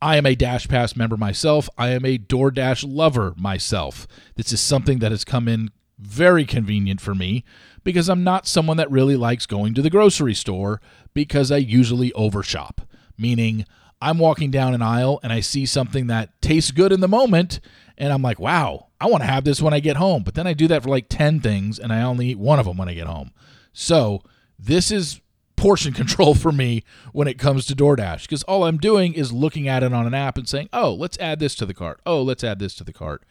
I 0.01 0.17
am 0.17 0.25
a 0.25 0.35
Dash 0.35 0.67
Pass 0.69 0.97
member 0.97 1.19
myself. 1.19 1.69
I 1.77 1.91
am 1.91 2.07
a 2.07 2.17
DoorDash 2.17 2.83
lover 2.89 3.35
myself. 3.37 4.09
This 4.37 4.55
is 4.55 4.61
something 4.63 5.01
that 5.01 5.13
has 5.13 5.23
come 5.23 5.49
in 5.49 5.71
very 5.99 6.45
convenient 6.45 7.01
for 7.01 7.15
me 7.15 7.45
because 7.85 8.09
I'm 8.09 8.25
not 8.25 8.47
someone 8.47 8.77
that 8.77 8.91
really 8.91 9.17
likes 9.17 9.47
going 9.47 9.75
to 9.75 9.83
the 9.83 9.91
grocery 9.91 10.35
store 10.35 10.81
because 11.15 11.51
I 11.51 11.59
usually 11.59 12.13
overshop, 12.15 12.83
meaning 13.17 13.65
I'm 14.01 14.19
walking 14.19 14.51
down 14.51 14.75
an 14.75 14.83
aisle 14.83 15.21
and 15.23 15.33
I 15.33 15.41
see 15.41 15.65
something 15.65 16.07
that 16.09 16.41
tastes 16.43 16.71
good 16.71 16.93
in 16.93 17.01
the 17.01 17.09
moment 17.09 17.61
and 17.97 18.13
I'm 18.13 18.23
like, 18.23 18.39
wow, 18.39 18.89
I 19.01 19.07
want 19.07 19.23
to 19.23 19.29
have 19.29 19.45
this 19.45 19.63
when 19.63 19.73
I 19.73 19.81
get 19.81 19.97
home. 19.97 20.23
But 20.23 20.35
then 20.35 20.47
I 20.47 20.53
do 20.53 20.69
that 20.69 20.83
for 20.83 20.91
like 20.91 21.09
10 21.09 21.41
things 21.41 21.79
and 21.79 21.93
I 21.93 22.03
only 22.03 22.31
eat 22.31 22.39
one 22.39 22.59
of 22.59 22.67
them 22.67 22.77
when 22.77 22.89
I 22.89 22.95
get 22.95 23.07
home. 23.07 23.31
So 23.73 24.23
this 24.59 24.91
is 24.91 25.21
portion 25.57 25.93
control 25.95 26.35
for 26.35 26.53
me 26.53 26.85
when 27.13 27.27
it 27.29 27.39
comes 27.39 27.67
to 27.67 27.77
DoorDash 27.77 28.23
because 28.23 28.43
all 28.43 28.65
I'm 28.65 28.79
doing 28.79 29.15
is 29.15 29.33
looking 29.33 29.67
at 29.67 29.83
it 29.83 29.95
on 29.95 30.07
an 30.07 30.15
app 30.15 30.37
and 30.37 30.49
saying, 30.49 30.69
oh, 30.73 30.93
let's 30.93 31.19
add 31.19 31.39
this 31.39 31.55
to 31.57 31.67
the 31.67 31.75
cart. 31.75 32.01
Oh, 32.05 32.23
let's 32.23 32.45
add 32.45 32.59
this 32.59 32.75
to 32.77 32.85
the 32.85 32.93
cart. 32.93 33.23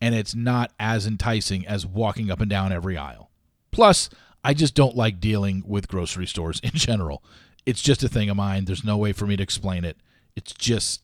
And 0.00 0.14
it's 0.14 0.34
not 0.34 0.72
as 0.78 1.06
enticing 1.06 1.66
as 1.66 1.86
walking 1.86 2.30
up 2.30 2.40
and 2.40 2.50
down 2.50 2.72
every 2.72 2.96
aisle. 2.96 3.30
Plus, 3.70 4.10
I 4.42 4.52
just 4.54 4.74
don't 4.74 4.96
like 4.96 5.20
dealing 5.20 5.62
with 5.66 5.88
grocery 5.88 6.26
stores 6.26 6.60
in 6.62 6.72
general. 6.72 7.22
It's 7.64 7.80
just 7.80 8.02
a 8.02 8.08
thing 8.08 8.28
of 8.28 8.36
mine. 8.36 8.66
There's 8.66 8.84
no 8.84 8.98
way 8.98 9.12
for 9.12 9.26
me 9.26 9.36
to 9.36 9.42
explain 9.42 9.84
it. 9.84 9.96
It's 10.36 10.52
just 10.52 11.02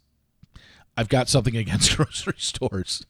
I've 0.96 1.08
got 1.08 1.28
something 1.28 1.56
against 1.56 1.96
grocery 1.96 2.34
stores. 2.38 3.06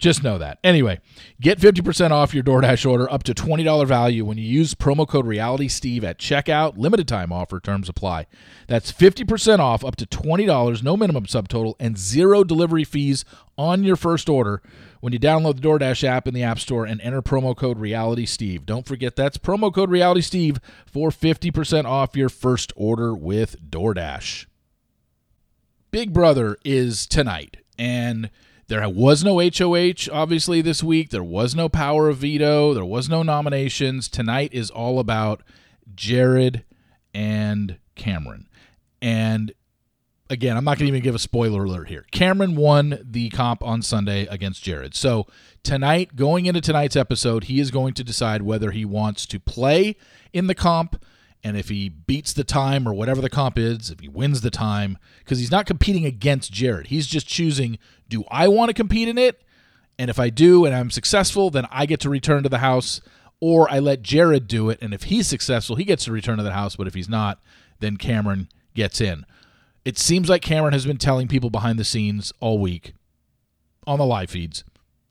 Just 0.00 0.22
know 0.24 0.38
that. 0.38 0.58
Anyway, 0.64 0.98
get 1.42 1.58
50% 1.58 2.10
off 2.10 2.32
your 2.32 2.42
DoorDash 2.42 2.88
order 2.88 3.10
up 3.12 3.22
to 3.24 3.34
$20 3.34 3.86
value 3.86 4.24
when 4.24 4.38
you 4.38 4.44
use 4.44 4.74
promo 4.74 5.06
code 5.06 5.26
RealitySteve 5.26 6.02
at 6.02 6.18
checkout. 6.18 6.78
Limited 6.78 7.06
time 7.06 7.30
offer, 7.30 7.60
terms 7.60 7.86
apply. 7.86 8.26
That's 8.66 8.90
50% 8.90 9.58
off 9.58 9.84
up 9.84 9.96
to 9.96 10.06
$20, 10.06 10.82
no 10.82 10.96
minimum 10.96 11.26
subtotal, 11.26 11.74
and 11.78 11.98
zero 11.98 12.44
delivery 12.44 12.82
fees 12.82 13.26
on 13.58 13.84
your 13.84 13.94
first 13.94 14.30
order 14.30 14.62
when 15.00 15.12
you 15.12 15.18
download 15.18 15.56
the 15.56 15.68
DoorDash 15.68 16.02
app 16.02 16.26
in 16.26 16.32
the 16.32 16.42
App 16.42 16.58
Store 16.58 16.86
and 16.86 16.98
enter 17.02 17.20
promo 17.20 17.54
code 17.54 17.78
RealitySteve. 17.78 18.64
Don't 18.64 18.86
forget 18.86 19.16
that's 19.16 19.36
promo 19.36 19.72
code 19.72 19.90
RealitySteve 19.90 20.60
for 20.86 21.10
50% 21.10 21.84
off 21.84 22.16
your 22.16 22.30
first 22.30 22.72
order 22.74 23.14
with 23.14 23.70
DoorDash. 23.70 24.46
Big 25.90 26.14
Brother 26.14 26.56
is 26.64 27.06
tonight, 27.06 27.58
and 27.78 28.30
there 28.70 28.88
was 28.88 29.24
no 29.24 29.40
HOH, 29.40 30.08
obviously, 30.12 30.62
this 30.62 30.80
week. 30.80 31.10
There 31.10 31.24
was 31.24 31.56
no 31.56 31.68
power 31.68 32.08
of 32.08 32.18
veto. 32.18 32.72
There 32.72 32.84
was 32.84 33.08
no 33.08 33.24
nominations. 33.24 34.08
Tonight 34.08 34.50
is 34.54 34.70
all 34.70 35.00
about 35.00 35.42
Jared 35.92 36.62
and 37.12 37.78
Cameron. 37.96 38.48
And 39.02 39.52
again, 40.30 40.56
I'm 40.56 40.62
not 40.62 40.78
going 40.78 40.86
to 40.86 40.92
even 40.92 41.02
give 41.02 41.16
a 41.16 41.18
spoiler 41.18 41.64
alert 41.64 41.88
here. 41.88 42.06
Cameron 42.12 42.54
won 42.54 43.00
the 43.02 43.30
comp 43.30 43.64
on 43.64 43.82
Sunday 43.82 44.26
against 44.26 44.62
Jared. 44.62 44.94
So 44.94 45.26
tonight, 45.64 46.14
going 46.14 46.46
into 46.46 46.60
tonight's 46.60 46.94
episode, 46.94 47.44
he 47.44 47.58
is 47.58 47.72
going 47.72 47.94
to 47.94 48.04
decide 48.04 48.42
whether 48.42 48.70
he 48.70 48.84
wants 48.84 49.26
to 49.26 49.40
play 49.40 49.96
in 50.32 50.46
the 50.46 50.54
comp 50.54 51.04
and 51.42 51.56
if 51.56 51.68
he 51.68 51.88
beats 51.88 52.32
the 52.32 52.44
time 52.44 52.86
or 52.86 52.92
whatever 52.92 53.20
the 53.20 53.30
comp 53.30 53.58
is, 53.58 53.90
if 53.90 54.00
he 54.00 54.08
wins 54.08 54.40
the 54.40 54.50
time, 54.50 54.98
because 55.20 55.38
he's 55.38 55.50
not 55.50 55.66
competing 55.66 56.04
against 56.04 56.52
Jared, 56.52 56.88
he's 56.88 57.06
just 57.06 57.26
choosing 57.26 57.78
do 58.08 58.24
I 58.30 58.48
want 58.48 58.70
to 58.70 58.74
compete 58.74 59.08
in 59.08 59.18
it? 59.18 59.42
And 59.98 60.10
if 60.10 60.18
I 60.18 60.30
do 60.30 60.64
and 60.64 60.74
I'm 60.74 60.90
successful, 60.90 61.50
then 61.50 61.66
I 61.70 61.86
get 61.86 62.00
to 62.00 62.10
return 62.10 62.42
to 62.42 62.48
the 62.48 62.58
house, 62.58 63.00
or 63.40 63.70
I 63.70 63.78
let 63.78 64.02
Jared 64.02 64.48
do 64.48 64.68
it. 64.68 64.78
And 64.82 64.92
if 64.92 65.04
he's 65.04 65.28
successful, 65.28 65.76
he 65.76 65.84
gets 65.84 66.04
to 66.06 66.12
return 66.12 66.38
to 66.38 66.42
the 66.42 66.52
house. 66.52 66.74
But 66.74 66.88
if 66.88 66.94
he's 66.94 67.08
not, 67.08 67.40
then 67.78 67.96
Cameron 67.96 68.48
gets 68.74 69.00
in. 69.00 69.24
It 69.84 69.96
seems 69.96 70.28
like 70.28 70.42
Cameron 70.42 70.72
has 70.72 70.86
been 70.86 70.98
telling 70.98 71.28
people 71.28 71.50
behind 71.50 71.78
the 71.78 71.84
scenes 71.84 72.32
all 72.40 72.58
week 72.58 72.94
on 73.86 73.98
the 73.98 74.06
live 74.06 74.30
feeds 74.30 74.64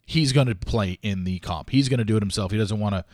he's 0.10 0.34
going 0.34 0.48
to 0.48 0.56
play 0.56 0.98
in 1.04 1.24
the 1.24 1.38
comp. 1.40 1.70
He's 1.70 1.88
going 1.88 2.00
to 2.00 2.04
do 2.04 2.18
it 2.18 2.24
himself. 2.24 2.52
He 2.52 2.58
doesn't 2.58 2.80
want 2.80 2.96
to 2.96 3.06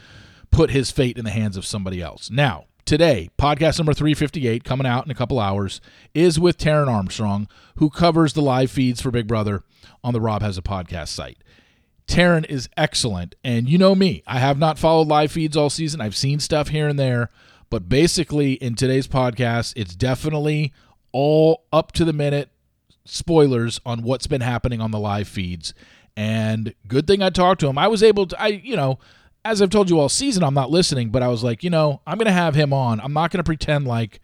put 0.49 0.71
his 0.71 0.91
fate 0.91 1.17
in 1.17 1.25
the 1.25 1.31
hands 1.31 1.57
of 1.57 1.65
somebody 1.65 2.01
else. 2.01 2.29
Now, 2.31 2.65
today, 2.85 3.29
podcast 3.37 3.79
number 3.79 3.93
358, 3.93 4.63
coming 4.63 4.85
out 4.87 5.05
in 5.05 5.11
a 5.11 5.15
couple 5.15 5.39
hours, 5.39 5.81
is 6.13 6.39
with 6.39 6.57
Taran 6.57 6.87
Armstrong, 6.87 7.47
who 7.77 7.89
covers 7.89 8.33
the 8.33 8.41
live 8.41 8.69
feeds 8.69 9.01
for 9.01 9.11
Big 9.11 9.27
Brother 9.27 9.63
on 10.03 10.13
the 10.13 10.21
Rob 10.21 10.41
Has 10.41 10.57
a 10.57 10.61
Podcast 10.61 11.09
site. 11.09 11.39
Taran 12.07 12.45
is 12.45 12.69
excellent, 12.77 13.33
and 13.43 13.67
you 13.67 13.79
know 13.79 13.95
me. 13.95 14.21
I 14.27 14.37
have 14.37 14.59
not 14.59 14.77
followed 14.77 15.07
live 15.07 15.31
feeds 15.31 15.57
all 15.57 15.71
season. 15.71 15.99
I've 15.99 16.15
seen 16.15 16.39
stuff 16.39 16.67
here 16.67 16.87
and 16.87 16.99
there, 16.99 17.31
but 17.71 17.89
basically 17.89 18.53
in 18.53 18.75
today's 18.75 19.07
podcast, 19.07 19.73
it's 19.75 19.95
definitely 19.95 20.71
all 21.11 21.65
up 21.73 21.91
to 21.93 22.05
the 22.05 22.13
minute 22.13 22.49
spoilers 23.05 23.81
on 23.85 24.03
what's 24.03 24.27
been 24.27 24.41
happening 24.41 24.81
on 24.81 24.91
the 24.91 24.99
live 24.99 25.27
feeds. 25.27 25.73
And 26.15 26.75
good 26.87 27.07
thing 27.07 27.23
I 27.23 27.29
talked 27.31 27.61
to 27.61 27.67
him. 27.67 27.77
I 27.77 27.87
was 27.87 28.03
able 28.03 28.27
to, 28.27 28.41
I, 28.41 28.47
you 28.47 28.75
know, 28.75 28.99
as 29.45 29.61
I've 29.61 29.69
told 29.69 29.91
you 29.91 29.99
all 29.99 30.09
season, 30.09 30.43
I'm 30.43 30.55
not 30.55 30.71
listening, 30.71 31.11
but 31.11 31.21
I 31.21 31.27
was 31.27 31.43
like, 31.43 31.63
you 31.63 31.69
know, 31.69 32.01
I'm 32.07 32.17
going 32.17 32.25
to 32.25 32.31
have 32.31 32.55
him 32.55 32.73
on. 32.73 32.99
I'm 32.99 33.13
not 33.13 33.29
going 33.29 33.37
to 33.37 33.43
pretend 33.43 33.85
like, 33.85 34.19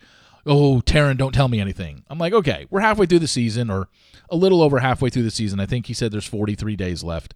oh, 0.47 0.81
Taran, 0.83 1.17
don't 1.17 1.31
tell 1.31 1.47
me 1.47 1.61
anything. 1.61 2.03
I'm 2.09 2.17
like, 2.17 2.33
okay, 2.33 2.65
we're 2.71 2.81
halfway 2.81 3.05
through 3.05 3.19
the 3.19 3.27
season 3.27 3.69
or 3.69 3.87
a 4.31 4.35
little 4.35 4.63
over 4.63 4.79
halfway 4.79 5.11
through 5.11 5.23
the 5.23 5.31
season. 5.31 5.59
I 5.59 5.67
think 5.67 5.85
he 5.85 5.93
said 5.93 6.11
there's 6.11 6.25
43 6.25 6.75
days 6.75 7.03
left. 7.03 7.35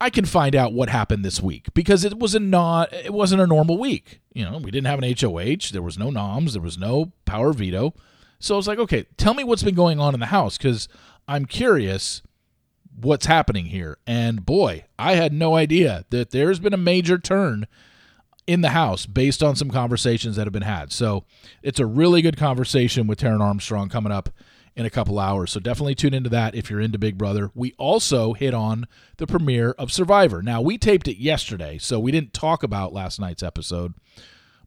I 0.00 0.10
can 0.10 0.24
find 0.24 0.54
out 0.54 0.72
what 0.72 0.88
happened 0.88 1.24
this 1.24 1.42
week 1.42 1.66
because 1.74 2.04
it 2.04 2.16
was 2.16 2.36
a 2.36 2.38
not 2.38 2.92
it 2.92 3.12
wasn't 3.12 3.42
a 3.42 3.48
normal 3.48 3.76
week. 3.78 4.20
You 4.32 4.44
know, 4.44 4.58
we 4.58 4.70
didn't 4.70 4.86
have 4.86 5.02
an 5.02 5.14
HOH, 5.20 5.72
there 5.72 5.82
was 5.82 5.98
no 5.98 6.10
noms, 6.10 6.52
there 6.52 6.62
was 6.62 6.78
no 6.78 7.10
power 7.24 7.52
veto. 7.52 7.92
So 8.38 8.54
I 8.54 8.56
was 8.56 8.68
like, 8.68 8.78
okay, 8.78 9.06
tell 9.16 9.34
me 9.34 9.42
what's 9.42 9.64
been 9.64 9.74
going 9.74 9.98
on 9.98 10.14
in 10.14 10.20
the 10.20 10.26
house 10.26 10.56
because 10.56 10.88
I'm 11.26 11.44
curious 11.44 12.22
what's 13.00 13.26
happening 13.26 13.66
here. 13.66 13.98
And 14.06 14.44
boy, 14.44 14.84
I 14.98 15.14
had 15.14 15.32
no 15.32 15.56
idea 15.56 16.04
that 16.10 16.30
there's 16.30 16.58
been 16.58 16.74
a 16.74 16.78
major 16.78 17.18
turn 17.18 17.66
in 18.46 18.62
the 18.62 18.70
house 18.70 19.06
based 19.06 19.42
on 19.42 19.56
some 19.56 19.70
conversations 19.70 20.36
that 20.36 20.46
have 20.46 20.52
been 20.52 20.62
had. 20.62 20.92
So 20.92 21.24
it's 21.62 21.80
a 21.80 21.86
really 21.86 22.22
good 22.22 22.36
conversation 22.36 23.06
with 23.06 23.20
Taran 23.20 23.40
Armstrong 23.40 23.88
coming 23.88 24.12
up 24.12 24.30
in 24.74 24.86
a 24.86 24.90
couple 24.90 25.18
hours. 25.18 25.50
So 25.50 25.60
definitely 25.60 25.96
tune 25.96 26.14
into 26.14 26.30
that 26.30 26.54
if 26.54 26.70
you're 26.70 26.80
into 26.80 26.98
Big 26.98 27.18
Brother. 27.18 27.50
We 27.54 27.74
also 27.78 28.32
hit 28.32 28.54
on 28.54 28.86
the 29.18 29.26
premiere 29.26 29.72
of 29.72 29.92
Survivor. 29.92 30.40
Now, 30.40 30.60
we 30.60 30.78
taped 30.78 31.08
it 31.08 31.18
yesterday, 31.18 31.78
so 31.78 31.98
we 31.98 32.12
didn't 32.12 32.32
talk 32.32 32.62
about 32.62 32.92
last 32.92 33.20
night's 33.20 33.42
episode. 33.42 33.94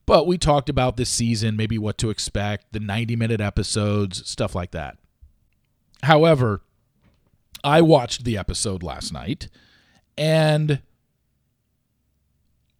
But 0.05 0.27
we 0.27 0.37
talked 0.37 0.67
about 0.69 0.97
this 0.97 1.09
season, 1.09 1.55
maybe 1.55 1.77
what 1.77 1.97
to 1.99 2.09
expect, 2.09 2.73
the 2.73 2.79
90 2.79 3.15
minute 3.15 3.41
episodes, 3.41 4.29
stuff 4.29 4.53
like 4.53 4.71
that. 4.71 4.97
However, 6.03 6.61
I 7.63 7.81
watched 7.81 8.23
the 8.23 8.37
episode 8.37 8.83
last 8.83 9.13
night 9.13 9.47
and 10.17 10.81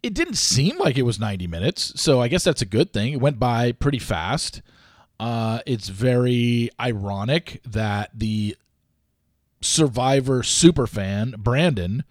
it 0.02 0.14
didn't 0.14 0.34
seem 0.34 0.78
like 0.78 0.98
it 0.98 1.02
was 1.02 1.20
90 1.20 1.46
minutes. 1.46 2.00
So 2.00 2.20
I 2.20 2.28
guess 2.28 2.44
that's 2.44 2.62
a 2.62 2.66
good 2.66 2.92
thing. 2.92 3.12
It 3.12 3.20
went 3.20 3.38
by 3.38 3.72
pretty 3.72 3.98
fast. 4.00 4.62
Uh, 5.20 5.60
it's 5.66 5.88
very 5.88 6.70
ironic 6.80 7.60
that 7.64 8.10
the 8.12 8.56
Survivor 9.60 10.42
super 10.42 10.88
fan, 10.88 11.36
Brandon, 11.38 12.02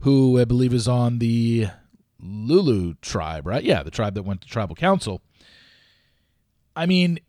who 0.00 0.38
I 0.38 0.44
believe 0.44 0.74
is 0.74 0.86
on 0.86 1.18
the 1.18 1.68
Lulu 2.22 2.94
tribe, 3.00 3.46
right? 3.46 3.64
Yeah, 3.64 3.82
the 3.82 3.90
tribe 3.90 4.14
that 4.14 4.24
went 4.24 4.42
to 4.42 4.48
tribal 4.48 4.76
council. 4.76 5.22
I 6.76 6.84
mean, 6.84 7.20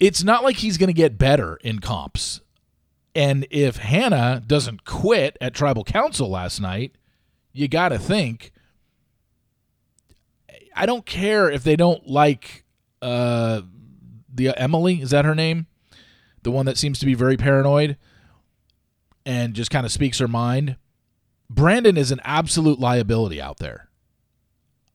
it's 0.00 0.24
not 0.24 0.42
like 0.42 0.56
he's 0.56 0.78
going 0.78 0.88
to 0.88 0.94
get 0.94 1.18
better 1.18 1.56
in 1.56 1.80
comps. 1.80 2.40
And 3.14 3.46
if 3.50 3.78
Hannah 3.78 4.42
doesn't 4.46 4.84
quit 4.84 5.36
at 5.40 5.54
tribal 5.54 5.84
council 5.84 6.30
last 6.30 6.60
night, 6.60 6.92
you 7.52 7.68
got 7.68 7.88
to 7.88 7.98
think. 7.98 8.52
I 10.76 10.86
don't 10.86 11.04
care 11.04 11.50
if 11.50 11.64
they 11.64 11.74
don't 11.74 12.06
like 12.06 12.64
uh, 13.02 13.62
the 14.32 14.50
uh, 14.50 14.54
Emily. 14.56 15.00
Is 15.00 15.10
that 15.10 15.24
her 15.24 15.34
name? 15.34 15.66
The 16.42 16.52
one 16.52 16.66
that 16.66 16.78
seems 16.78 16.98
to 17.00 17.06
be 17.06 17.14
very 17.14 17.36
paranoid 17.36 17.96
and 19.26 19.54
just 19.54 19.70
kind 19.70 19.84
of 19.84 19.92
speaks 19.92 20.18
her 20.18 20.28
mind. 20.28 20.76
Brandon 21.50 21.96
is 21.96 22.10
an 22.12 22.20
absolute 22.24 22.78
liability 22.78 23.40
out 23.40 23.58
there. 23.58 23.88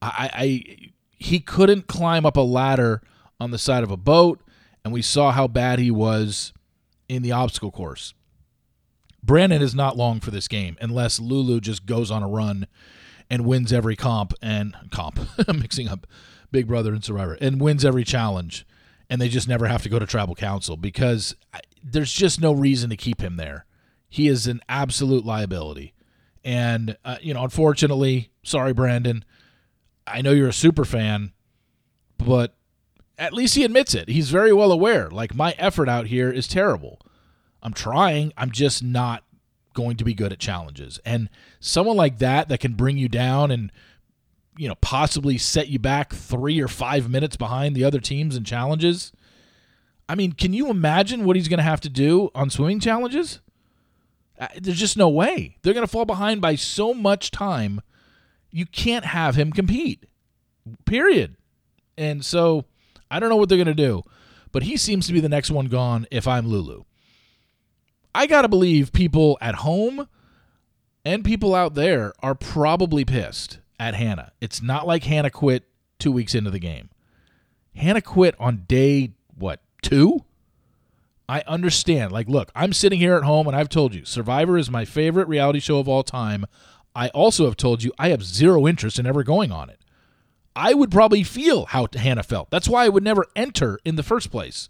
I, 0.01 0.29
I 0.33 0.91
he 1.11 1.39
couldn't 1.39 1.87
climb 1.87 2.25
up 2.25 2.37
a 2.37 2.41
ladder 2.41 3.01
on 3.39 3.51
the 3.51 3.57
side 3.57 3.83
of 3.83 3.91
a 3.91 3.97
boat, 3.97 4.41
and 4.83 4.93
we 4.93 5.01
saw 5.01 5.31
how 5.31 5.47
bad 5.47 5.79
he 5.79 5.91
was 5.91 6.53
in 7.07 7.21
the 7.21 7.31
obstacle 7.31 7.71
course. 7.71 8.13
Brandon 9.21 9.61
is 9.61 9.73
not 9.73 9.97
long 9.97 10.19
for 10.19 10.31
this 10.31 10.47
game 10.47 10.77
unless 10.81 11.19
Lulu 11.19 11.61
just 11.61 11.85
goes 11.85 12.11
on 12.11 12.23
a 12.23 12.27
run 12.27 12.67
and 13.29 13.45
wins 13.45 13.71
every 13.71 13.95
comp 13.95 14.33
and 14.41 14.75
comp 14.91 15.19
mixing 15.47 15.87
up 15.87 16.05
Big 16.51 16.67
Brother 16.67 16.93
and 16.93 17.03
Survivor 17.03 17.37
and 17.39 17.61
wins 17.61 17.85
every 17.85 18.03
challenge 18.03 18.65
and 19.09 19.21
they 19.21 19.29
just 19.29 19.47
never 19.47 19.67
have 19.67 19.83
to 19.83 19.89
go 19.89 19.99
to 19.99 20.05
tribal 20.05 20.35
council 20.35 20.75
because 20.75 21.35
there's 21.83 22.11
just 22.11 22.41
no 22.41 22.51
reason 22.51 22.89
to 22.89 22.97
keep 22.97 23.21
him 23.21 23.37
there. 23.37 23.65
He 24.09 24.27
is 24.27 24.47
an 24.47 24.61
absolute 24.67 25.25
liability. 25.25 25.93
And 26.43 26.97
uh, 27.05 27.17
you 27.21 27.33
know, 27.33 27.43
unfortunately, 27.43 28.29
sorry 28.43 28.73
Brandon, 28.73 29.23
I 30.05 30.21
know 30.21 30.31
you're 30.31 30.49
a 30.49 30.53
super 30.53 30.83
fan, 30.83 31.31
but 32.17 32.55
at 33.17 33.33
least 33.33 33.55
he 33.55 33.63
admits 33.63 33.93
it. 33.93 34.09
He's 34.09 34.29
very 34.29 34.53
well 34.53 34.71
aware 34.71 35.09
like 35.09 35.35
my 35.35 35.55
effort 35.57 35.87
out 35.87 36.07
here 36.07 36.31
is 36.31 36.47
terrible. 36.47 36.99
I'm 37.61 37.73
trying. 37.73 38.33
I'm 38.37 38.51
just 38.51 38.83
not 38.83 39.23
going 39.73 39.97
to 39.97 40.03
be 40.03 40.13
good 40.13 40.31
at 40.31 40.39
challenges. 40.39 40.99
And 41.05 41.29
someone 41.59 41.97
like 41.97 42.19
that 42.19 42.49
that 42.49 42.59
can 42.59 42.73
bring 42.73 42.97
you 42.97 43.09
down 43.09 43.51
and 43.51 43.71
you 44.57 44.67
know 44.67 44.75
possibly 44.75 45.37
set 45.37 45.67
you 45.67 45.79
back 45.79 46.13
3 46.13 46.61
or 46.61 46.67
5 46.67 47.09
minutes 47.09 47.35
behind 47.35 47.75
the 47.75 47.83
other 47.83 47.99
teams 47.99 48.35
in 48.35 48.43
challenges. 48.43 49.11
I 50.07 50.15
mean, 50.15 50.33
can 50.33 50.53
you 50.53 50.69
imagine 50.69 51.25
what 51.25 51.35
he's 51.35 51.47
going 51.47 51.59
to 51.59 51.63
have 51.63 51.81
to 51.81 51.89
do 51.89 52.29
on 52.35 52.49
swimming 52.49 52.79
challenges? 52.79 53.39
Uh, 54.37 54.47
there's 54.59 54.79
just 54.79 54.97
no 54.97 55.09
way. 55.09 55.57
They're 55.61 55.73
going 55.73 55.85
to 55.85 55.91
fall 55.91 56.05
behind 56.05 56.41
by 56.41 56.55
so 56.55 56.93
much 56.93 57.31
time. 57.31 57.81
You 58.51 58.65
can't 58.65 59.05
have 59.05 59.35
him 59.35 59.51
compete. 59.51 60.05
Period. 60.85 61.35
And 61.97 62.25
so 62.25 62.65
I 63.13 63.19
don't 63.19 63.29
know 63.29 63.35
what 63.35 63.47
they're 63.47 63.59
going 63.59 63.67
to 63.67 63.75
do, 63.75 64.01
but 64.51 64.63
he 64.63 64.75
seems 64.75 65.05
to 65.05 65.13
be 65.13 65.19
the 65.19 65.29
next 65.29 65.51
one 65.51 65.67
gone 65.67 66.07
if 66.09 66.27
I'm 66.27 66.47
Lulu. 66.47 66.83
I 68.15 68.25
got 68.25 68.41
to 68.41 68.47
believe 68.47 68.91
people 68.91 69.37
at 69.39 69.55
home 69.55 70.07
and 71.05 71.23
people 71.23 71.53
out 71.53 71.75
there 71.75 72.13
are 72.23 72.33
probably 72.33 73.05
pissed 73.05 73.59
at 73.79 73.93
Hannah. 73.93 74.31
It's 74.41 74.63
not 74.63 74.87
like 74.87 75.03
Hannah 75.03 75.29
quit 75.29 75.65
two 75.99 76.11
weeks 76.11 76.33
into 76.33 76.49
the 76.49 76.57
game. 76.57 76.89
Hannah 77.75 78.01
quit 78.01 78.33
on 78.39 78.65
day, 78.67 79.11
what, 79.37 79.61
two? 79.83 80.23
I 81.29 81.43
understand. 81.45 82.11
Like, 82.11 82.27
look, 82.27 82.51
I'm 82.55 82.73
sitting 82.73 82.99
here 82.99 83.15
at 83.15 83.23
home 83.23 83.45
and 83.45 83.55
I've 83.55 83.69
told 83.69 83.93
you 83.93 84.05
Survivor 84.05 84.57
is 84.57 84.71
my 84.71 84.85
favorite 84.85 85.27
reality 85.27 85.59
show 85.59 85.77
of 85.77 85.87
all 85.87 86.03
time. 86.03 86.45
I 86.95 87.09
also 87.09 87.45
have 87.45 87.57
told 87.57 87.83
you 87.83 87.91
I 87.99 88.09
have 88.09 88.23
zero 88.23 88.67
interest 88.67 88.97
in 88.97 89.05
ever 89.05 89.23
going 89.23 89.51
on 89.51 89.69
it. 89.69 89.82
I 90.55 90.73
would 90.73 90.91
probably 90.91 91.23
feel 91.23 91.65
how 91.65 91.87
Hannah 91.93 92.23
felt. 92.23 92.49
That's 92.51 92.69
why 92.69 92.85
I 92.85 92.89
would 92.89 93.03
never 93.03 93.25
enter 93.35 93.79
in 93.83 93.95
the 93.95 94.03
first 94.03 94.31
place. 94.31 94.69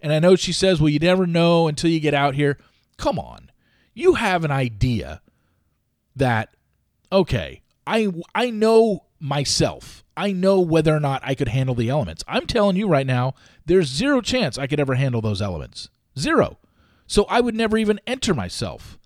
And 0.00 0.12
I 0.12 0.18
know 0.18 0.36
she 0.36 0.52
says, 0.52 0.80
well, 0.80 0.88
you 0.88 0.98
never 0.98 1.26
know 1.26 1.68
until 1.68 1.90
you 1.90 2.00
get 2.00 2.14
out 2.14 2.34
here. 2.34 2.58
Come 2.96 3.18
on. 3.18 3.50
You 3.94 4.14
have 4.14 4.44
an 4.44 4.50
idea 4.50 5.20
that, 6.16 6.54
okay, 7.12 7.62
I, 7.86 8.12
I 8.34 8.50
know 8.50 9.04
myself. 9.20 10.04
I 10.16 10.32
know 10.32 10.60
whether 10.60 10.94
or 10.94 11.00
not 11.00 11.22
I 11.24 11.34
could 11.34 11.48
handle 11.48 11.74
the 11.74 11.88
elements. 11.88 12.24
I'm 12.26 12.46
telling 12.46 12.76
you 12.76 12.88
right 12.88 13.06
now, 13.06 13.34
there's 13.66 13.88
zero 13.88 14.20
chance 14.20 14.56
I 14.56 14.66
could 14.66 14.80
ever 14.80 14.94
handle 14.94 15.20
those 15.20 15.42
elements. 15.42 15.90
Zero. 16.18 16.58
So 17.06 17.24
I 17.24 17.40
would 17.40 17.54
never 17.54 17.76
even 17.76 18.00
enter 18.06 18.34
myself 18.34 18.98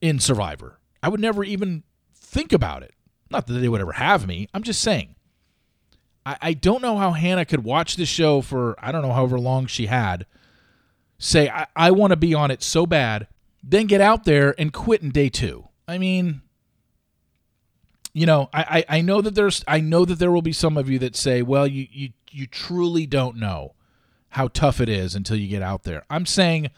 in 0.00 0.18
Survivor. 0.18 0.78
I 1.02 1.08
would 1.08 1.20
never 1.20 1.44
even 1.44 1.84
think 2.14 2.52
about 2.52 2.82
it. 2.82 2.94
Not 3.30 3.46
that 3.46 3.54
they 3.54 3.68
would 3.68 3.80
ever 3.80 3.92
have 3.92 4.26
me. 4.26 4.48
I'm 4.52 4.62
just 4.62 4.80
saying. 4.80 5.14
I, 6.26 6.36
I 6.40 6.52
don't 6.52 6.82
know 6.82 6.96
how 6.96 7.12
Hannah 7.12 7.44
could 7.44 7.64
watch 7.64 7.96
the 7.96 8.06
show 8.06 8.40
for 8.40 8.74
I 8.78 8.92
don't 8.92 9.02
know 9.02 9.12
however 9.12 9.38
long 9.38 9.66
she 9.66 9.86
had 9.86 10.26
say, 11.20 11.48
I, 11.48 11.66
I 11.76 11.90
want 11.92 12.10
to 12.10 12.16
be 12.16 12.34
on 12.34 12.50
it 12.50 12.62
so 12.62 12.86
bad, 12.86 13.28
then 13.62 13.86
get 13.86 14.00
out 14.00 14.24
there 14.24 14.54
and 14.58 14.72
quit 14.72 15.02
in 15.02 15.10
day 15.10 15.28
two. 15.28 15.68
I 15.86 15.98
mean, 15.98 16.40
you 18.12 18.26
know, 18.26 18.48
I, 18.52 18.84
I, 18.88 18.96
I 18.96 19.00
know 19.02 19.20
that 19.20 19.34
there's 19.34 19.62
I 19.68 19.80
know 19.80 20.04
that 20.04 20.18
there 20.18 20.32
will 20.32 20.42
be 20.42 20.52
some 20.52 20.76
of 20.76 20.88
you 20.88 20.98
that 20.98 21.14
say, 21.14 21.42
well, 21.42 21.66
you, 21.66 21.86
you 21.92 22.10
you 22.30 22.46
truly 22.46 23.06
don't 23.06 23.36
know 23.36 23.74
how 24.30 24.48
tough 24.48 24.80
it 24.80 24.88
is 24.88 25.14
until 25.14 25.36
you 25.36 25.46
get 25.48 25.62
out 25.62 25.84
there. 25.84 26.04
I'm 26.08 26.26
saying 26.26 26.70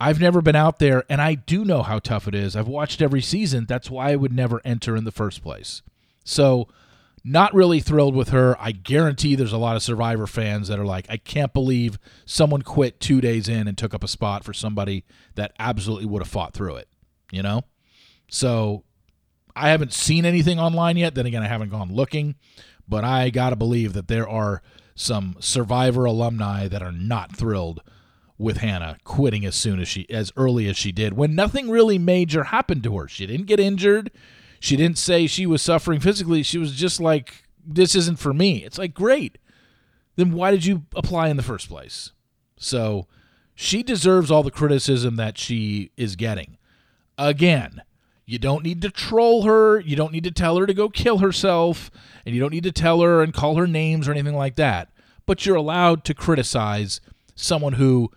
I've 0.00 0.20
never 0.20 0.42
been 0.42 0.56
out 0.56 0.78
there 0.78 1.04
and 1.08 1.20
I 1.20 1.34
do 1.34 1.64
know 1.64 1.82
how 1.82 1.98
tough 1.98 2.26
it 2.28 2.34
is. 2.34 2.56
I've 2.56 2.68
watched 2.68 3.00
every 3.00 3.22
season. 3.22 3.66
That's 3.66 3.90
why 3.90 4.12
I 4.12 4.16
would 4.16 4.32
never 4.32 4.60
enter 4.64 4.96
in 4.96 5.04
the 5.04 5.12
first 5.12 5.42
place. 5.42 5.82
So 6.24 6.68
not 7.24 7.54
really 7.54 7.80
thrilled 7.80 8.14
with 8.14 8.28
her. 8.28 8.56
I 8.60 8.72
guarantee 8.72 9.34
there's 9.34 9.52
a 9.52 9.58
lot 9.58 9.76
of 9.76 9.82
Survivor 9.82 10.26
fans 10.26 10.68
that 10.68 10.78
are 10.78 10.84
like, 10.84 11.06
I 11.08 11.16
can't 11.16 11.54
believe 11.54 11.98
someone 12.26 12.60
quit 12.62 13.00
two 13.00 13.20
days 13.22 13.48
in 13.48 13.66
and 13.66 13.78
took 13.78 13.94
up 13.94 14.04
a 14.04 14.08
spot 14.08 14.44
for 14.44 14.52
somebody 14.52 15.04
that 15.34 15.54
absolutely 15.58 16.06
would 16.06 16.20
have 16.20 16.28
fought 16.28 16.52
through 16.52 16.76
it, 16.76 16.88
you 17.32 17.42
know? 17.42 17.62
So 18.28 18.84
I 19.56 19.70
haven't 19.70 19.94
seen 19.94 20.26
anything 20.26 20.58
online 20.58 20.98
yet. 20.98 21.14
Then 21.14 21.24
again, 21.24 21.42
I 21.42 21.48
haven't 21.48 21.70
gone 21.70 21.94
looking, 21.94 22.34
but 22.86 23.04
I 23.04 23.30
got 23.30 23.50
to 23.50 23.56
believe 23.56 23.94
that 23.94 24.08
there 24.08 24.28
are 24.28 24.60
some 24.94 25.36
Survivor 25.40 26.04
alumni 26.04 26.68
that 26.68 26.82
are 26.82 26.92
not 26.92 27.34
thrilled 27.34 27.80
with 28.44 28.58
Hannah 28.58 28.98
quitting 29.02 29.44
as 29.44 29.56
soon 29.56 29.80
as 29.80 29.88
she, 29.88 30.08
as 30.10 30.30
early 30.36 30.68
as 30.68 30.76
she 30.76 30.92
did, 30.92 31.14
when 31.14 31.34
nothing 31.34 31.70
really 31.70 31.98
major 31.98 32.44
happened 32.44 32.82
to 32.84 32.96
her. 32.98 33.08
She 33.08 33.26
didn't 33.26 33.46
get 33.46 33.58
injured. 33.58 34.10
She 34.60 34.76
didn't 34.76 34.98
say 34.98 35.26
she 35.26 35.46
was 35.46 35.62
suffering 35.62 35.98
physically. 35.98 36.42
She 36.42 36.58
was 36.58 36.72
just 36.72 37.00
like, 37.00 37.44
this 37.66 37.94
isn't 37.94 38.18
for 38.18 38.32
me. 38.32 38.64
It's 38.64 38.78
like, 38.78 38.94
great. 38.94 39.38
Then 40.16 40.32
why 40.32 40.50
did 40.50 40.64
you 40.64 40.82
apply 40.94 41.28
in 41.28 41.36
the 41.36 41.42
first 41.42 41.68
place? 41.68 42.12
So 42.56 43.06
she 43.54 43.82
deserves 43.82 44.30
all 44.30 44.42
the 44.42 44.50
criticism 44.50 45.16
that 45.16 45.38
she 45.38 45.90
is 45.96 46.14
getting. 46.14 46.56
Again, 47.18 47.82
you 48.26 48.38
don't 48.38 48.64
need 48.64 48.80
to 48.82 48.90
troll 48.90 49.42
her. 49.42 49.80
You 49.80 49.96
don't 49.96 50.12
need 50.12 50.24
to 50.24 50.30
tell 50.30 50.56
her 50.58 50.66
to 50.66 50.74
go 50.74 50.88
kill 50.88 51.18
herself. 51.18 51.90
And 52.24 52.34
you 52.34 52.40
don't 52.40 52.52
need 52.52 52.64
to 52.64 52.72
tell 52.72 53.00
her 53.00 53.22
and 53.22 53.34
call 53.34 53.56
her 53.56 53.66
names 53.66 54.06
or 54.06 54.12
anything 54.12 54.36
like 54.36 54.56
that. 54.56 54.88
But 55.26 55.44
you're 55.44 55.56
allowed 55.56 56.04
to 56.04 56.14
criticize 56.14 57.00
someone 57.34 57.74
who 57.74 58.10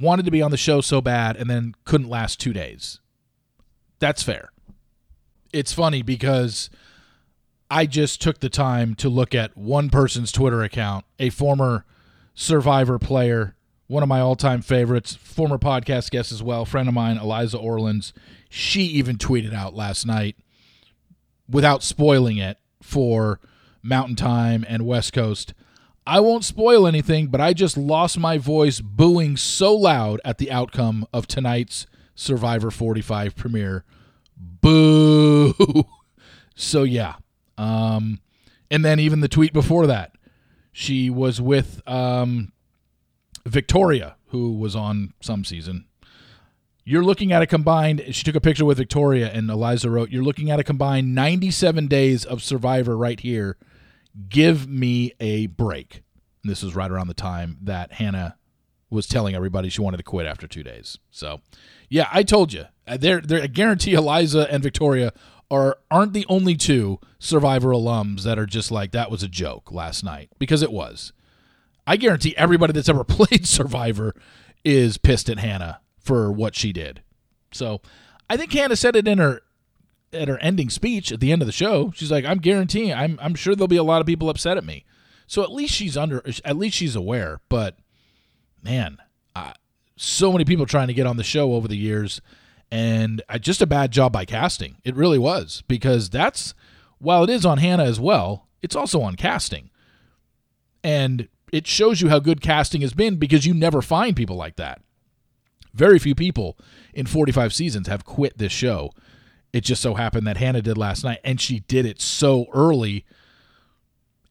wanted 0.00 0.24
to 0.24 0.30
be 0.30 0.42
on 0.42 0.50
the 0.50 0.56
show 0.56 0.80
so 0.80 1.00
bad 1.00 1.36
and 1.36 1.48
then 1.48 1.74
couldn't 1.84 2.08
last 2.08 2.40
two 2.40 2.52
days. 2.52 3.00
That's 3.98 4.22
fair 4.22 4.50
it's 5.52 5.72
funny 5.72 6.02
because 6.02 6.70
I 7.70 7.86
just 7.86 8.20
took 8.20 8.40
the 8.40 8.48
time 8.48 8.94
to 8.96 9.08
look 9.08 9.34
at 9.34 9.56
one 9.56 9.90
person's 9.90 10.32
Twitter 10.32 10.62
account, 10.62 11.04
a 11.18 11.30
former 11.30 11.84
Survivor 12.34 12.98
player, 12.98 13.54
one 13.86 14.02
of 14.02 14.08
my 14.08 14.20
all 14.20 14.36
time 14.36 14.62
favorites, 14.62 15.14
former 15.14 15.58
podcast 15.58 16.10
guest 16.10 16.32
as 16.32 16.42
well, 16.42 16.64
friend 16.64 16.88
of 16.88 16.94
mine, 16.94 17.18
Eliza 17.18 17.58
Orlins. 17.58 18.12
She 18.48 18.82
even 18.82 19.16
tweeted 19.16 19.52
out 19.52 19.74
last 19.74 20.06
night 20.06 20.36
without 21.48 21.82
spoiling 21.82 22.38
it 22.38 22.58
for 22.82 23.40
Mountain 23.82 24.16
Time 24.16 24.64
and 24.68 24.86
West 24.86 25.12
Coast. 25.12 25.52
I 26.06 26.20
won't 26.20 26.44
spoil 26.44 26.86
anything, 26.86 27.28
but 27.28 27.40
I 27.40 27.52
just 27.52 27.76
lost 27.76 28.18
my 28.18 28.38
voice 28.38 28.80
booing 28.80 29.36
so 29.36 29.74
loud 29.74 30.20
at 30.24 30.38
the 30.38 30.50
outcome 30.50 31.06
of 31.12 31.26
tonight's 31.26 31.86
Survivor 32.14 32.70
45 32.70 33.36
premiere 33.36 33.84
Boo. 34.36 35.54
so 36.54 36.82
yeah. 36.82 37.16
Um, 37.56 38.20
and 38.70 38.84
then 38.84 38.98
even 38.98 39.20
the 39.20 39.28
tweet 39.28 39.52
before 39.52 39.86
that, 39.86 40.12
she 40.72 41.10
was 41.10 41.40
with 41.40 41.82
um, 41.86 42.52
Victoria, 43.46 44.16
who 44.28 44.54
was 44.54 44.76
on 44.76 45.12
some 45.20 45.44
season. 45.44 45.86
You're 46.84 47.04
looking 47.04 47.32
at 47.32 47.42
a 47.42 47.46
combined. 47.46 48.02
She 48.10 48.24
took 48.24 48.34
a 48.34 48.40
picture 48.40 48.64
with 48.64 48.78
Victoria, 48.78 49.30
and 49.30 49.50
Eliza 49.50 49.90
wrote, 49.90 50.10
"You're 50.10 50.24
looking 50.24 50.50
at 50.50 50.58
a 50.58 50.64
combined 50.64 51.14
97 51.14 51.86
days 51.86 52.24
of 52.24 52.42
Survivor 52.42 52.96
right 52.96 53.20
here. 53.20 53.56
Give 54.28 54.68
me 54.68 55.12
a 55.20 55.46
break." 55.46 56.02
And 56.42 56.50
this 56.50 56.62
is 56.62 56.74
right 56.74 56.90
around 56.90 57.08
the 57.08 57.14
time 57.14 57.58
that 57.62 57.92
Hannah 57.92 58.36
was 58.90 59.06
telling 59.06 59.34
everybody 59.34 59.68
she 59.68 59.80
wanted 59.80 59.98
to 59.98 60.02
quit 60.02 60.26
after 60.26 60.46
two 60.46 60.62
days. 60.64 60.98
So, 61.10 61.40
yeah, 61.88 62.08
I 62.12 62.22
told 62.22 62.52
you. 62.52 62.64
Uh, 62.86 62.96
they're, 62.96 63.20
they're, 63.20 63.42
I 63.42 63.46
guarantee 63.46 63.94
Eliza 63.94 64.52
and 64.52 64.62
Victoria 64.62 65.12
are 65.50 65.78
aren't 65.90 66.12
the 66.12 66.26
only 66.28 66.56
two 66.56 66.98
Survivor 67.18 67.70
alums 67.70 68.22
that 68.22 68.38
are 68.38 68.46
just 68.46 68.70
like 68.70 68.92
that 68.92 69.10
was 69.10 69.22
a 69.22 69.28
joke 69.28 69.70
last 69.72 70.04
night 70.04 70.30
because 70.38 70.62
it 70.62 70.72
was. 70.72 71.12
I 71.86 71.96
guarantee 71.96 72.36
everybody 72.36 72.72
that's 72.72 72.88
ever 72.88 73.04
played 73.04 73.46
Survivor 73.46 74.14
is 74.64 74.96
pissed 74.98 75.28
at 75.28 75.38
Hannah 75.38 75.80
for 75.98 76.30
what 76.32 76.54
she 76.54 76.72
did. 76.72 77.02
So 77.52 77.80
I 78.28 78.36
think 78.36 78.52
Hannah 78.52 78.76
said 78.76 78.96
it 78.96 79.08
in 79.08 79.18
her 79.18 79.42
at 80.12 80.28
her 80.28 80.38
ending 80.38 80.70
speech 80.70 81.12
at 81.12 81.20
the 81.20 81.32
end 81.32 81.42
of 81.42 81.46
the 81.46 81.52
show. 81.52 81.92
She's 81.94 82.10
like, 82.10 82.24
I'm 82.24 82.38
guaranteeing 82.38 82.92
I'm 82.92 83.18
I'm 83.22 83.34
sure 83.34 83.54
there'll 83.54 83.68
be 83.68 83.76
a 83.76 83.82
lot 83.82 84.00
of 84.00 84.06
people 84.06 84.28
upset 84.30 84.56
at 84.56 84.64
me. 84.64 84.84
So 85.26 85.42
at 85.42 85.52
least 85.52 85.74
she's 85.74 85.96
under 85.96 86.22
at 86.44 86.56
least 86.56 86.76
she's 86.76 86.96
aware. 86.96 87.40
But 87.48 87.76
man, 88.62 88.98
uh, 89.34 89.52
so 89.96 90.32
many 90.32 90.44
people 90.44 90.66
trying 90.66 90.88
to 90.88 90.94
get 90.94 91.06
on 91.06 91.16
the 91.16 91.24
show 91.24 91.54
over 91.54 91.68
the 91.68 91.76
years 91.76 92.20
and 92.70 93.22
uh, 93.28 93.38
just 93.38 93.62
a 93.62 93.66
bad 93.66 93.90
job 93.90 94.12
by 94.12 94.24
casting. 94.24 94.76
It 94.84 94.94
really 94.94 95.18
was 95.18 95.62
because 95.68 96.10
that's 96.10 96.54
while 96.98 97.24
it 97.24 97.30
is 97.30 97.46
on 97.46 97.58
Hannah 97.58 97.84
as 97.84 97.98
well, 97.98 98.48
it's 98.62 98.76
also 98.76 99.00
on 99.00 99.16
casting. 99.16 99.70
And 100.82 101.28
it 101.52 101.66
shows 101.66 102.00
you 102.00 102.08
how 102.08 102.20
good 102.20 102.40
casting 102.40 102.80
has 102.82 102.94
been 102.94 103.16
because 103.16 103.46
you 103.46 103.54
never 103.54 103.82
find 103.82 104.16
people 104.16 104.36
like 104.36 104.56
that. 104.56 104.82
Very 105.72 105.98
few 105.98 106.14
people 106.14 106.58
in 106.92 107.06
45 107.06 107.52
seasons 107.52 107.88
have 107.88 108.04
quit 108.04 108.38
this 108.38 108.52
show. 108.52 108.92
It 109.52 109.62
just 109.62 109.82
so 109.82 109.94
happened 109.94 110.26
that 110.26 110.36
Hannah 110.36 110.62
did 110.62 110.78
last 110.78 111.04
night, 111.04 111.20
and 111.24 111.40
she 111.40 111.60
did 111.60 111.84
it 111.84 112.00
so 112.00 112.46
early 112.52 113.04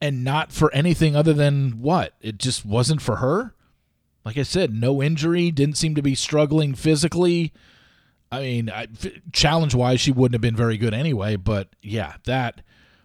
and 0.01 0.23
not 0.23 0.51
for 0.51 0.73
anything 0.73 1.15
other 1.15 1.33
than 1.33 1.81
what? 1.81 2.13
It 2.21 2.37
just 2.37 2.65
wasn't 2.65 3.01
for 3.01 3.17
her. 3.17 3.53
Like 4.23 4.37
I 4.37 4.43
said, 4.43 4.73
no 4.73 5.01
injury, 5.01 5.51
didn't 5.51 5.77
seem 5.77 5.95
to 5.95 6.01
be 6.01 6.15
struggling 6.15 6.73
physically. 6.73 7.51
I 8.31 8.41
mean, 8.41 8.71
challenge 9.31 9.73
wise, 9.73 9.99
she 9.99 10.11
wouldn't 10.11 10.35
have 10.35 10.41
been 10.41 10.55
very 10.55 10.77
good 10.77 10.93
anyway. 10.93 11.35
But 11.35 11.69
yeah, 11.81 12.15
that 12.25 12.61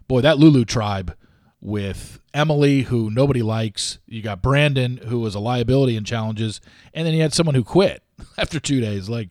boy, 0.07 0.21
that 0.21 0.37
Lulu 0.37 0.65
tribe 0.65 1.15
with 1.59 2.19
Emily, 2.33 2.83
who 2.83 3.09
nobody 3.09 3.41
likes. 3.41 3.97
You 4.05 4.21
got 4.21 4.41
Brandon, 4.41 4.97
who 4.97 5.19
was 5.19 5.35
a 5.35 5.39
liability 5.39 5.95
in 5.95 6.03
challenges, 6.03 6.61
and 6.93 7.07
then 7.07 7.13
you 7.13 7.21
had 7.21 7.33
someone 7.33 7.55
who 7.55 7.63
quit 7.63 8.03
after 8.37 8.59
two 8.59 8.79
days. 8.79 9.09
Like 9.09 9.29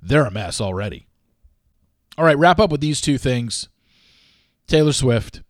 they're 0.00 0.26
a 0.26 0.30
mess 0.30 0.60
already. 0.60 1.08
All 2.18 2.24
right, 2.24 2.38
wrap 2.38 2.58
up 2.58 2.70
with 2.70 2.80
these 2.80 3.00
two 3.00 3.18
things. 3.18 3.68
Taylor 4.66 4.92
Swift, 4.92 5.42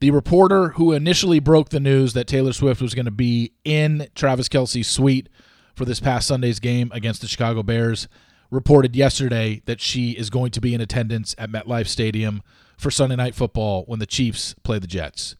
the 0.00 0.10
reporter 0.10 0.70
who 0.70 0.92
initially 0.92 1.40
broke 1.40 1.70
the 1.70 1.80
news 1.80 2.12
that 2.12 2.26
Taylor 2.26 2.52
Swift 2.52 2.80
was 2.80 2.94
going 2.94 3.06
to 3.06 3.10
be 3.10 3.52
in 3.64 4.08
Travis 4.14 4.48
Kelce's 4.48 4.88
suite 4.88 5.28
for 5.74 5.84
this 5.84 6.00
past 6.00 6.26
Sunday's 6.26 6.60
game 6.60 6.90
against 6.92 7.20
the 7.20 7.26
Chicago 7.26 7.62
Bears 7.62 8.08
reported 8.50 8.96
yesterday 8.96 9.62
that 9.66 9.80
she 9.80 10.10
is 10.10 10.28
going 10.28 10.50
to 10.50 10.60
be 10.60 10.74
in 10.74 10.80
attendance 10.80 11.34
at 11.38 11.50
MetLife 11.50 11.86
Stadium 11.86 12.42
for 12.76 12.90
Sunday 12.90 13.16
Night 13.16 13.34
Football 13.34 13.84
when 13.86 13.98
the 13.98 14.06
Chiefs 14.06 14.54
play 14.62 14.78
the 14.78 14.86
Jets. 14.86 15.36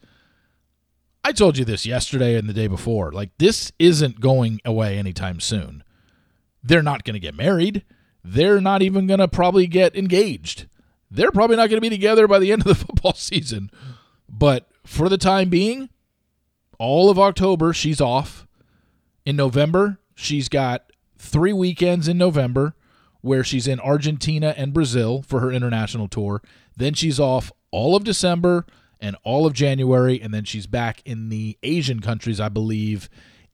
I 1.24 1.33
told 1.33 1.59
you 1.59 1.64
this 1.64 1.85
yesterday 1.85 2.37
and 2.37 2.48
the 2.48 2.55
day 2.55 2.66
before. 2.66 3.12
Like, 3.12 3.31
this 3.38 3.72
isn't 3.79 4.20
going 4.20 4.61
away 4.64 4.96
anytime 4.96 5.40
soon. 5.40 5.85
They're 6.62 6.83
not 6.83 7.05
going 7.05 7.14
to 7.14 7.20
get 7.20 7.35
married. 7.35 7.85
They're 8.22 8.61
not 8.61 8.83
even 8.83 9.06
going 9.06 9.20
to 9.20 9.28
probably 9.28 9.66
get 9.66 9.96
engaged. 9.96 10.66
They're 11.11 11.33
probably 11.33 11.56
not 11.56 11.68
going 11.68 11.78
to 11.78 11.80
be 11.80 11.90
together 11.90 12.28
by 12.28 12.38
the 12.38 12.52
end 12.52 12.62
of 12.62 12.68
the 12.68 12.74
football 12.87 13.14
season. 13.14 13.70
But 14.28 14.68
for 14.85 15.09
the 15.09 15.18
time 15.18 15.48
being, 15.48 15.90
all 16.78 17.11
of 17.11 17.18
October, 17.18 17.72
she's 17.72 18.00
off. 18.00 18.46
In 19.26 19.37
November, 19.37 19.98
she's 20.14 20.48
got 20.48 20.90
three 21.18 21.52
weekends 21.52 22.09
in 22.09 22.16
November 22.16 22.74
where 23.20 23.44
she's 23.44 23.68
in 23.68 23.78
Argentina 23.80 24.54
and 24.56 24.72
Brazil 24.72 25.22
for 25.22 25.40
her 25.40 25.52
international 25.52 26.09
tour. 26.09 26.42
Then 26.76 26.94
she's 26.94 27.20
off 27.20 27.52
all 27.70 27.94
of 27.94 28.04
December 28.04 28.64
and 29.00 29.16
all 29.22 29.46
of 29.46 29.52
January, 29.52 30.20
and 30.20 30.33
then 30.33 30.44
she's 30.44 30.66
back 30.66 31.02
in 31.04 31.28
the 31.28 31.59
Asian 31.62 32.00
countries, 32.00 32.40
I 32.40 32.48
believe. 32.48 33.09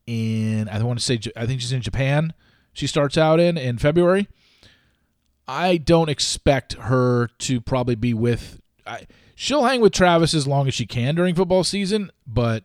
In 0.07 0.68
I 0.68 0.81
want 0.85 1.00
to 1.00 1.05
say 1.05 1.18
I 1.37 1.46
think 1.46 1.61
she's 1.61 1.72
in 1.72 1.83
Japan. 1.83 2.33
She 2.72 2.87
starts 2.87 3.18
out 3.18 3.40
in 3.40 3.59
in 3.59 3.79
February. 3.79 4.29
I 5.49 5.77
don't 5.77 6.09
expect 6.09 6.75
her 6.75 7.29
to 7.39 7.61
probably 7.61 7.95
be 7.95 8.15
with. 8.15 8.61
I, 8.87 9.07
she'll 9.35 9.65
hang 9.65 9.81
with 9.81 9.93
Travis 9.93 10.35
as 10.35 10.47
long 10.47 10.67
as 10.67 10.75
she 10.75 10.87
can 10.87 11.15
during 11.15 11.35
football 11.35 11.65
season, 11.65 12.11
but 12.27 12.65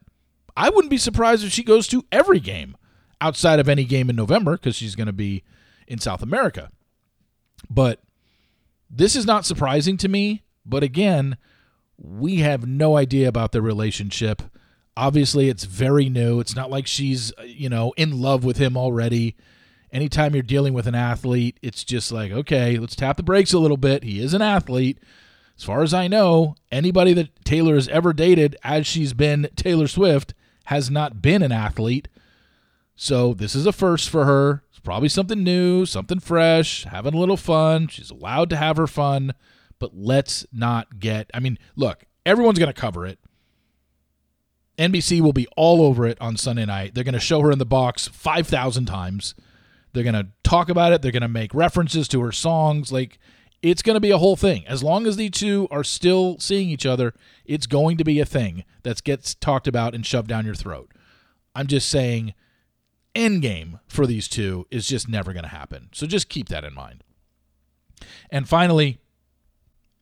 I 0.55 0.69
wouldn't 0.69 0.89
be 0.89 0.97
surprised 0.97 1.43
if 1.43 1.51
she 1.51 1.63
goes 1.63 1.87
to 1.89 2.05
every 2.11 2.39
game 2.39 2.75
outside 3.19 3.59
of 3.59 3.69
any 3.69 3.85
game 3.85 4.09
in 4.09 4.15
November 4.15 4.53
because 4.53 4.75
she's 4.75 4.95
going 4.95 5.07
to 5.07 5.13
be 5.13 5.43
in 5.87 5.99
South 5.99 6.23
America. 6.23 6.71
But 7.69 8.01
this 8.89 9.15
is 9.15 9.25
not 9.25 9.45
surprising 9.45 9.97
to 9.97 10.09
me. 10.09 10.43
But 10.65 10.83
again, 10.83 11.37
we 11.97 12.37
have 12.37 12.67
no 12.67 12.97
idea 12.97 13.27
about 13.27 13.51
their 13.51 13.61
relationship. 13.61 14.41
Obviously, 14.97 15.49
it's 15.49 15.63
very 15.63 16.09
new. 16.09 16.39
It's 16.39 16.55
not 16.55 16.69
like 16.69 16.87
she's, 16.87 17.31
you 17.45 17.69
know, 17.69 17.93
in 17.97 18.21
love 18.21 18.43
with 18.43 18.57
him 18.57 18.75
already. 18.75 19.35
Anytime 19.91 20.33
you're 20.33 20.43
dealing 20.43 20.73
with 20.73 20.87
an 20.87 20.95
athlete, 20.95 21.59
it's 21.61 21.83
just 21.83 22.11
like, 22.11 22.31
okay, 22.31 22.77
let's 22.77 22.95
tap 22.95 23.17
the 23.17 23.23
brakes 23.23 23.51
a 23.51 23.59
little 23.59 23.77
bit. 23.77 24.03
He 24.03 24.21
is 24.21 24.33
an 24.33 24.41
athlete. 24.41 24.99
As 25.57 25.65
far 25.65 25.83
as 25.83 25.93
I 25.93 26.07
know, 26.07 26.55
anybody 26.71 27.13
that 27.13 27.43
Taylor 27.43 27.75
has 27.75 27.87
ever 27.89 28.13
dated 28.13 28.55
as 28.63 28.87
she's 28.87 29.13
been 29.13 29.49
Taylor 29.55 29.87
Swift 29.87 30.33
has 30.65 30.89
not 30.89 31.21
been 31.21 31.41
an 31.43 31.51
athlete. 31.51 32.07
So 32.95 33.33
this 33.33 33.53
is 33.55 33.65
a 33.65 33.73
first 33.73 34.09
for 34.09 34.25
her 34.25 34.63
It's 34.69 34.79
probably 34.79 35.09
something 35.09 35.43
new, 35.43 35.85
something 35.85 36.19
fresh, 36.19 36.85
having 36.85 37.13
a 37.13 37.19
little 37.19 37.37
fun. 37.37 37.87
She's 37.87 38.11
allowed 38.11 38.49
to 38.51 38.57
have 38.57 38.77
her 38.77 38.87
fun, 38.87 39.33
but 39.77 39.91
let's 39.93 40.45
not 40.53 40.99
get. 40.99 41.29
I 41.33 41.39
mean, 41.39 41.59
look, 41.75 42.05
everyone's 42.25 42.59
going 42.59 42.73
to 42.73 42.79
cover 42.79 43.05
it. 43.05 43.19
NBC 44.77 45.19
will 45.21 45.33
be 45.33 45.47
all 45.57 45.83
over 45.83 46.07
it 46.07 46.19
on 46.21 46.37
Sunday 46.37 46.65
night. 46.65 46.95
They're 46.95 47.03
going 47.03 47.13
to 47.13 47.19
show 47.19 47.41
her 47.41 47.51
in 47.51 47.59
the 47.59 47.65
box 47.65 48.07
5,000 48.07 48.85
times. 48.85 49.35
They're 49.93 50.03
going 50.03 50.15
to 50.15 50.27
talk 50.43 50.69
about 50.69 50.93
it. 50.93 51.01
They're 51.01 51.11
going 51.11 51.21
to 51.21 51.27
make 51.27 51.53
references 51.53 52.07
to 52.09 52.21
her 52.21 52.31
songs. 52.31 52.91
Like, 52.91 53.19
it's 53.61 53.81
going 53.81 53.95
to 53.95 54.01
be 54.01 54.11
a 54.11 54.17
whole 54.17 54.35
thing. 54.35 54.65
As 54.67 54.83
long 54.83 55.05
as 55.05 55.17
the 55.17 55.29
two 55.29 55.67
are 55.69 55.83
still 55.83 56.37
seeing 56.39 56.69
each 56.69 56.85
other, 56.85 57.13
it's 57.45 57.67
going 57.67 57.97
to 57.97 58.03
be 58.03 58.19
a 58.19 58.25
thing 58.25 58.63
that 58.83 59.03
gets 59.03 59.35
talked 59.35 59.67
about 59.67 59.93
and 59.93 60.05
shoved 60.05 60.29
down 60.29 60.45
your 60.45 60.55
throat. 60.55 60.91
I'm 61.53 61.67
just 61.67 61.89
saying 61.89 62.33
end 63.13 63.41
game 63.41 63.79
for 63.87 64.07
these 64.07 64.27
two 64.27 64.65
is 64.71 64.87
just 64.87 65.07
never 65.07 65.33
going 65.33 65.43
to 65.43 65.49
happen. 65.49 65.89
So 65.93 66.07
just 66.07 66.29
keep 66.29 66.49
that 66.49 66.63
in 66.63 66.73
mind. 66.73 67.03
And 68.29 68.47
finally, 68.47 68.99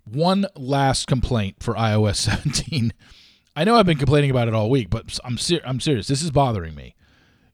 one 0.06 0.46
last 0.56 1.08
complaint 1.08 1.58
for 1.60 1.74
iOS 1.74 2.16
17. 2.18 2.94
I 3.56 3.64
know 3.64 3.76
I've 3.76 3.86
been 3.86 3.98
complaining 3.98 4.32
about 4.32 4.48
it 4.48 4.54
all 4.54 4.70
week, 4.70 4.90
but 4.90 5.20
I'm 5.26 5.38
ser- 5.38 5.62
I'm 5.66 5.80
serious. 5.80 6.08
This 6.08 6.22
is 6.22 6.32
bothering 6.32 6.76
me. 6.76 6.96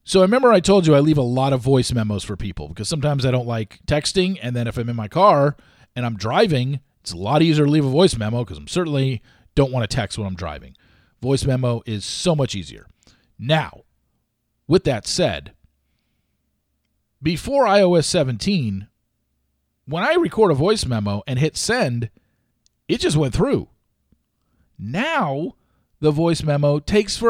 So 0.07 0.19
I 0.19 0.23
remember 0.23 0.51
I 0.51 0.59
told 0.59 0.85
you 0.85 0.93
I 0.93 0.99
leave 0.99 1.17
a 1.17 1.23
lot 1.23 1.51
of 1.51 1.61
voice 1.61 1.91
memos 1.91 2.23
for 2.23 2.37
people 2.37 2.67
because 2.67 2.87
sometimes 2.87 3.25
I 3.25 3.31
don't 3.31 3.47
like 3.47 3.79
texting, 3.87 4.37
and 4.39 4.55
then 4.55 4.67
if 4.67 4.77
I'm 4.77 4.87
in 4.87 4.95
my 4.95 5.07
car 5.07 5.57
and 5.95 6.05
I'm 6.05 6.15
driving, 6.15 6.79
it's 7.01 7.11
a 7.11 7.17
lot 7.17 7.41
easier 7.41 7.65
to 7.65 7.71
leave 7.71 7.85
a 7.85 7.89
voice 7.89 8.15
memo 8.15 8.43
because 8.43 8.59
I'm 8.59 8.67
certainly 8.67 9.23
don't 9.55 9.71
want 9.71 9.89
to 9.89 9.95
text 9.95 10.19
when 10.19 10.27
I'm 10.27 10.35
driving. 10.35 10.77
Voice 11.23 11.43
memo 11.43 11.81
is 11.87 12.05
so 12.05 12.35
much 12.35 12.53
easier. 12.53 12.85
Now, 13.39 13.81
with 14.67 14.83
that 14.83 15.07
said, 15.07 15.53
before 17.19 17.65
iOS 17.65 18.05
17, 18.05 18.87
when 19.87 20.03
I 20.03 20.13
record 20.13 20.51
a 20.51 20.55
voice 20.55 20.85
memo 20.85 21.23
and 21.25 21.39
hit 21.39 21.57
send, 21.57 22.11
it 22.87 22.99
just 22.99 23.17
went 23.17 23.33
through. 23.33 23.69
Now, 24.77 25.55
the 25.99 26.11
voice 26.11 26.43
memo 26.43 26.77
takes 26.77 27.17
for 27.17 27.23